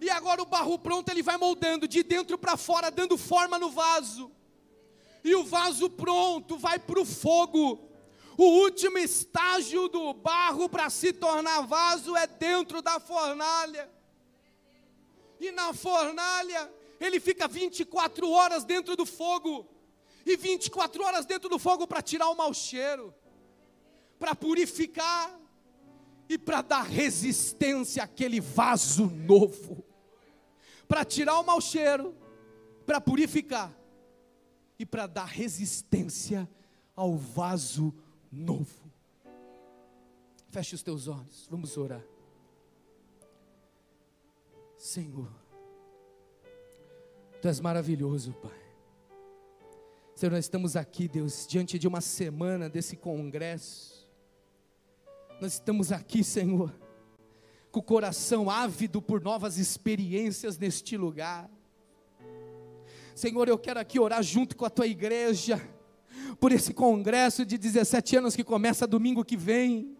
E 0.02 0.10
agora 0.10 0.42
o 0.42 0.46
barro 0.46 0.78
pronto 0.78 1.08
ele 1.10 1.24
vai 1.24 1.38
moldando 1.38 1.88
de 1.88 2.04
dentro 2.04 2.38
para 2.38 2.58
fora, 2.58 2.92
dando 2.92 3.18
forma 3.18 3.58
no 3.58 3.70
vaso 3.70 4.32
e 5.24 5.36
o 5.36 5.44
vaso 5.44 5.90
pronto 5.90 6.58
vai 6.58 6.80
para 6.80 7.00
o 7.00 7.06
fogo. 7.06 7.90
O 8.38 8.46
último 8.64 8.98
estágio 8.98 9.88
do 9.88 10.14
barro 10.14 10.68
para 10.68 10.90
se 10.90 11.14
tornar 11.14 11.62
vaso 11.62 12.16
é 12.16 12.26
dentro 12.26 12.82
da 12.82 13.00
fornalha. 13.00 13.90
E 15.42 15.52
na 15.52 15.74
fornalha, 15.74 16.72
ele 17.00 17.20
fica 17.20 17.48
24 17.48 18.30
horas 18.30 18.64
dentro 18.64 18.96
do 18.96 19.08
fogo. 19.08 19.68
E 20.24 20.38
24 20.38 21.04
horas 21.04 21.26
dentro 21.26 21.50
do 21.50 21.58
fogo 21.58 21.88
para 21.88 22.00
tirar 22.00 22.30
o 22.30 22.36
mau 22.36 22.54
cheiro, 22.54 23.12
para 24.20 24.36
purificar 24.36 25.36
e 26.30 26.38
para 26.38 26.62
dar 26.62 26.84
resistência 26.84 28.04
àquele 28.04 28.40
vaso 28.40 29.08
novo. 29.08 29.84
Para 30.88 31.04
tirar 31.04 31.40
o 31.40 31.44
mau 31.44 31.60
cheiro, 31.60 32.16
para 32.86 33.02
purificar 33.02 33.76
e 34.78 34.86
para 34.86 35.08
dar 35.08 35.26
resistência 35.26 36.48
ao 36.96 37.18
vaso 37.18 37.92
novo. 38.32 38.92
Feche 40.52 40.76
os 40.76 40.84
teus 40.84 41.08
olhos, 41.08 41.48
vamos 41.50 41.76
orar. 41.78 42.11
Senhor, 44.82 45.30
Tu 47.40 47.48
és 47.48 47.60
maravilhoso, 47.60 48.34
Pai. 48.34 48.60
Senhor, 50.16 50.32
nós 50.32 50.46
estamos 50.46 50.76
aqui, 50.76 51.08
Deus, 51.08 51.46
diante 51.48 51.78
de 51.78 51.88
uma 51.88 52.02
semana 52.02 52.68
desse 52.68 52.96
congresso. 52.96 54.10
Nós 55.40 55.54
estamos 55.54 55.92
aqui, 55.92 56.24
Senhor, 56.24 56.74
com 57.72 57.80
o 57.80 57.84
coração 57.84 58.50
ávido 58.50 59.04
por 59.04 59.22
novas 59.22 59.60
experiências 59.60 60.58
neste 60.58 60.98
lugar. 60.98 61.48
Senhor, 63.14 63.48
eu 63.48 63.60
quero 63.60 63.80
aqui 63.80 64.00
orar 64.00 64.24
junto 64.24 64.58
com 64.58 64.66
a 64.66 64.70
tua 64.70 64.88
igreja, 64.88 65.62
por 66.40 66.52
esse 66.52 66.74
congresso 66.74 67.46
de 67.46 67.56
17 67.56 68.18
anos 68.18 68.36
que 68.36 68.44
começa 68.44 68.88
domingo 68.88 69.24
que 69.24 69.38
vem. 69.38 69.96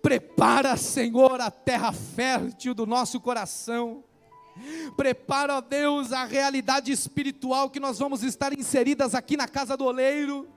Prepara, 0.00 0.76
Senhor, 0.76 1.40
a 1.40 1.50
terra 1.50 1.92
fértil 1.92 2.74
do 2.74 2.86
nosso 2.86 3.20
coração. 3.20 4.04
Prepara, 4.96 5.56
ó 5.56 5.60
Deus, 5.60 6.12
a 6.12 6.24
realidade 6.24 6.92
espiritual 6.92 7.70
que 7.70 7.80
nós 7.80 7.98
vamos 7.98 8.22
estar 8.22 8.56
inseridas 8.56 9.14
aqui 9.14 9.36
na 9.36 9.48
casa 9.48 9.76
do 9.76 9.84
oleiro. 9.84 10.48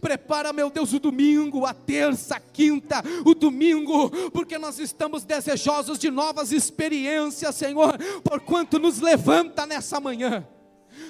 Prepara, 0.00 0.52
meu 0.52 0.70
Deus, 0.70 0.94
o 0.94 0.98
domingo, 0.98 1.66
a 1.66 1.74
terça, 1.74 2.36
a 2.36 2.40
quinta, 2.40 3.02
o 3.24 3.34
domingo, 3.34 4.10
porque 4.30 4.56
nós 4.56 4.78
estamos 4.78 5.24
desejosos 5.24 5.98
de 5.98 6.10
novas 6.10 6.52
experiências, 6.52 7.54
Senhor, 7.54 7.98
porquanto 8.24 8.78
nos 8.78 8.98
levanta 8.98 9.66
nessa 9.66 10.00
manhã, 10.00 10.48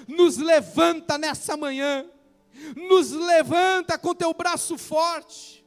nos 0.08 0.38
levanta 0.38 1.16
nessa 1.16 1.56
manhã, 1.56 2.04
nos 2.74 3.12
levanta 3.12 3.96
com 3.96 4.12
teu 4.12 4.34
braço 4.34 4.76
forte. 4.76 5.64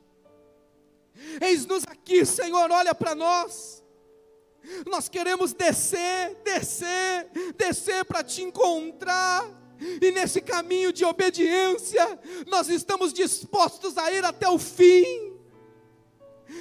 Eis-nos 1.42 1.84
aqui, 1.88 2.26
Senhor, 2.26 2.72
olha 2.72 2.94
para 2.96 3.16
nós. 3.16 3.84
Nós 4.86 5.10
queremos 5.10 5.54
descer, 5.54 6.36
descer, 6.44 7.30
descer 7.58 8.06
para 8.06 8.24
te 8.24 8.44
encontrar 8.44 9.62
e 10.00 10.12
nesse 10.12 10.42
caminho 10.42 10.94
de 10.94 11.04
obediência, 11.04 12.20
nós 12.48 12.70
estamos 12.70 13.12
dispostos 13.12 13.98
a 13.98 14.12
ir 14.12 14.24
até 14.24 14.48
o 14.48 14.60
fim. 14.60 15.34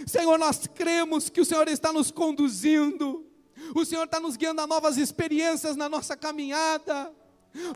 Senhor, 0.06 0.38
nós 0.38 0.66
cremos 0.66 1.28
que 1.28 1.40
o 1.40 1.44
Senhor 1.44 1.68
está 1.68 1.92
nos 1.92 2.10
conduzindo, 2.10 3.26
o 3.74 3.84
Senhor 3.84 4.04
está 4.04 4.18
nos 4.18 4.36
guiando 4.36 4.62
a 4.62 4.66
novas 4.66 4.96
experiências 4.96 5.76
na 5.76 5.88
nossa 5.88 6.16
caminhada. 6.16 7.12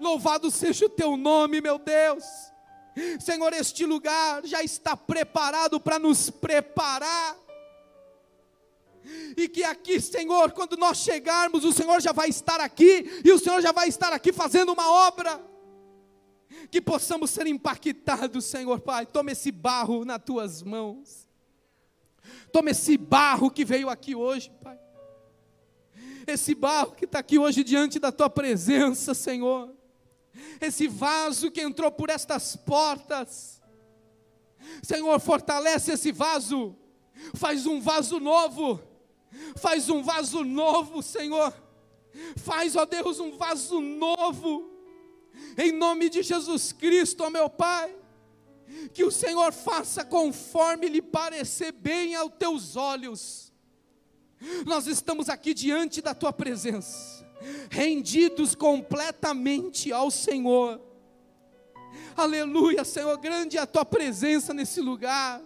Louvado 0.01 0.51
seja 0.51 0.87
o 0.87 0.89
teu 0.89 1.17
nome, 1.17 1.61
meu 1.61 1.79
Deus. 1.79 2.25
Senhor, 3.21 3.53
este 3.53 3.85
lugar 3.85 4.47
já 4.47 4.63
está 4.63 4.97
preparado 4.97 5.81
para 5.81 5.99
nos 5.99 6.31
preparar. 6.31 7.37
E 9.37 9.49
que 9.49 9.63
aqui, 9.65 10.01
Senhor, 10.01 10.53
quando 10.53 10.77
nós 10.77 10.99
chegarmos, 10.99 11.65
o 11.65 11.73
Senhor 11.73 12.01
já 12.01 12.13
vai 12.13 12.29
estar 12.29 12.61
aqui, 12.61 13.21
e 13.25 13.33
o 13.33 13.39
Senhor 13.39 13.61
já 13.61 13.73
vai 13.73 13.89
estar 13.89 14.13
aqui 14.13 14.33
fazendo 14.33 14.73
uma 14.73 14.91
obra. 14.91 15.45
Que 16.71 16.81
possamos 16.81 17.31
ser 17.31 17.47
impactados, 17.47 18.45
Senhor 18.45 18.81
Pai. 18.81 19.05
Toma 19.05 19.33
esse 19.33 19.51
barro 19.51 20.05
nas 20.05 20.23
tuas 20.23 20.63
mãos. 20.63 21.29
Toma 22.53 22.71
esse 22.71 22.97
barro 22.97 23.51
que 23.51 23.65
veio 23.65 23.91
aqui 23.91 24.15
hoje, 24.15 24.51
Pai. 24.63 24.79
Esse 26.27 26.55
barro 26.55 26.93
que 26.93 27.05
está 27.05 27.19
aqui 27.19 27.39
hoje 27.39 27.63
diante 27.63 27.99
da 27.99 28.11
tua 28.11 28.31
presença, 28.31 29.13
Senhor. 29.13 29.75
Esse 30.61 30.87
vaso 30.89 31.51
que 31.51 31.61
entrou 31.61 31.91
por 31.91 32.11
estas 32.11 32.57
portas. 32.57 33.61
Senhor, 34.83 35.19
fortalece 35.21 35.93
esse 35.93 36.13
vaso. 36.13 36.77
Faz 37.35 37.67
um 37.67 37.81
vaso 37.81 38.19
novo 38.19 38.81
Faz 39.57 39.89
um 39.89 40.03
vaso 40.03 40.45
novo, 40.45 41.03
Senhor. 41.03 41.53
Faz, 42.37 42.77
ó 42.77 42.85
Deus, 42.85 43.19
um 43.19 43.37
vaso 43.37 43.81
novo. 43.81 44.71
Em 45.57 45.73
nome 45.73 46.09
de 46.09 46.23
Jesus 46.23 46.73
Cristo, 46.73 47.25
ó 47.25 47.31
meu 47.31 47.51
Pai. 47.51 47.95
Que 48.93 49.05
o 49.05 49.11
Senhor 49.11 49.53
faça 49.53 50.05
conforme 50.05 50.89
lhe 50.89 51.03
parecer 51.03 51.73
bem 51.73 52.15
aos 52.15 52.33
teus 52.39 52.77
olhos. 52.77 53.53
Nós 54.67 54.87
estamos 54.87 55.29
aqui 55.29 55.55
diante 55.55 56.03
da 56.03 56.15
tua 56.15 56.33
presença, 56.33 57.24
rendidos 57.71 58.55
completamente 58.55 59.93
ao 59.93 60.11
Senhor. 60.11 60.81
Aleluia, 62.17 62.85
Senhor, 62.85 63.17
grande 63.19 63.57
é 63.57 63.61
a 63.61 63.67
tua 63.67 63.85
presença 63.85 64.55
nesse 64.55 64.81
lugar. 64.81 65.43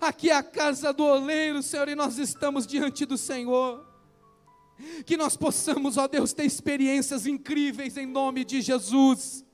Aqui 0.00 0.30
é 0.30 0.34
a 0.34 0.42
casa 0.42 0.92
do 0.92 1.04
oleiro, 1.04 1.62
Senhor, 1.62 1.88
e 1.88 1.94
nós 1.94 2.18
estamos 2.18 2.66
diante 2.66 3.06
do 3.06 3.16
Senhor. 3.16 3.86
Que 5.04 5.16
nós 5.16 5.36
possamos, 5.36 5.96
ó 5.96 6.08
Deus, 6.08 6.32
ter 6.32 6.44
experiências 6.44 7.26
incríveis 7.26 7.96
em 7.96 8.06
nome 8.06 8.44
de 8.44 8.60
Jesus. 8.60 9.44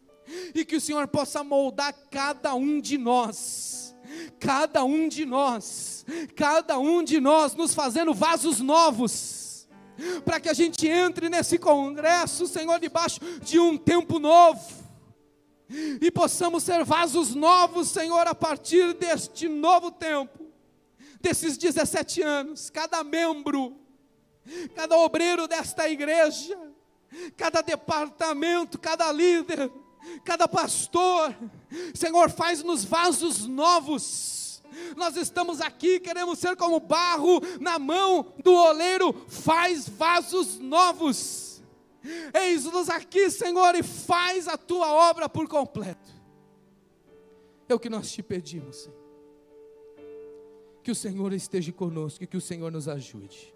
E 0.54 0.64
que 0.64 0.76
o 0.76 0.80
Senhor 0.80 1.06
possa 1.08 1.44
moldar 1.44 1.92
cada 2.10 2.54
um 2.54 2.80
de 2.80 2.96
nós. 2.96 3.94
Cada 4.38 4.84
um 4.84 5.08
de 5.08 5.24
nós, 5.24 6.04
cada 6.34 6.78
um 6.78 7.02
de 7.02 7.20
nós 7.20 7.54
nos 7.54 7.74
fazendo 7.74 8.14
vasos 8.14 8.60
novos, 8.60 9.45
para 10.24 10.40
que 10.40 10.48
a 10.48 10.54
gente 10.54 10.86
entre 10.86 11.28
nesse 11.28 11.58
congresso, 11.58 12.46
Senhor, 12.46 12.78
debaixo 12.78 13.20
de 13.42 13.58
um 13.58 13.76
tempo 13.76 14.18
novo 14.18 14.86
e 16.00 16.10
possamos 16.10 16.62
ser 16.62 16.84
vasos 16.84 17.34
novos, 17.34 17.88
Senhor, 17.88 18.26
a 18.26 18.34
partir 18.34 18.94
deste 18.94 19.48
novo 19.48 19.90
tempo, 19.90 20.38
desses 21.20 21.56
17 21.56 22.22
anos, 22.22 22.70
cada 22.70 23.02
membro, 23.02 23.76
cada 24.74 24.96
obreiro 24.98 25.48
desta 25.48 25.88
igreja, 25.88 26.56
cada 27.36 27.62
departamento, 27.62 28.78
cada 28.78 29.10
líder, 29.10 29.70
cada 30.24 30.46
pastor, 30.46 31.34
Senhor, 31.94 32.30
faz-nos 32.30 32.84
vasos 32.84 33.46
novos. 33.46 34.35
Nós 34.96 35.16
estamos 35.16 35.60
aqui, 35.60 36.00
queremos 36.00 36.38
ser 36.38 36.56
como 36.56 36.80
barro 36.80 37.40
na 37.60 37.78
mão 37.78 38.34
do 38.42 38.52
oleiro, 38.52 39.12
faz 39.28 39.88
vasos 39.88 40.58
novos. 40.58 41.62
Eis-nos 42.32 42.88
aqui, 42.88 43.30
Senhor, 43.30 43.74
e 43.74 43.82
faz 43.82 44.46
a 44.46 44.56
tua 44.56 44.92
obra 44.92 45.28
por 45.28 45.48
completo. 45.48 46.14
É 47.68 47.74
o 47.74 47.80
que 47.80 47.90
nós 47.90 48.10
te 48.10 48.22
pedimos, 48.22 48.76
Senhor. 48.76 49.06
Que 50.82 50.90
o 50.90 50.94
Senhor 50.94 51.32
esteja 51.32 51.72
conosco 51.72 52.22
e 52.22 52.26
que 52.26 52.36
o 52.36 52.40
Senhor 52.40 52.70
nos 52.70 52.86
ajude. 52.86 53.52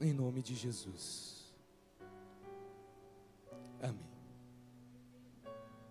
Em 0.00 0.12
nome 0.12 0.40
de 0.40 0.54
Jesus. 0.54 1.37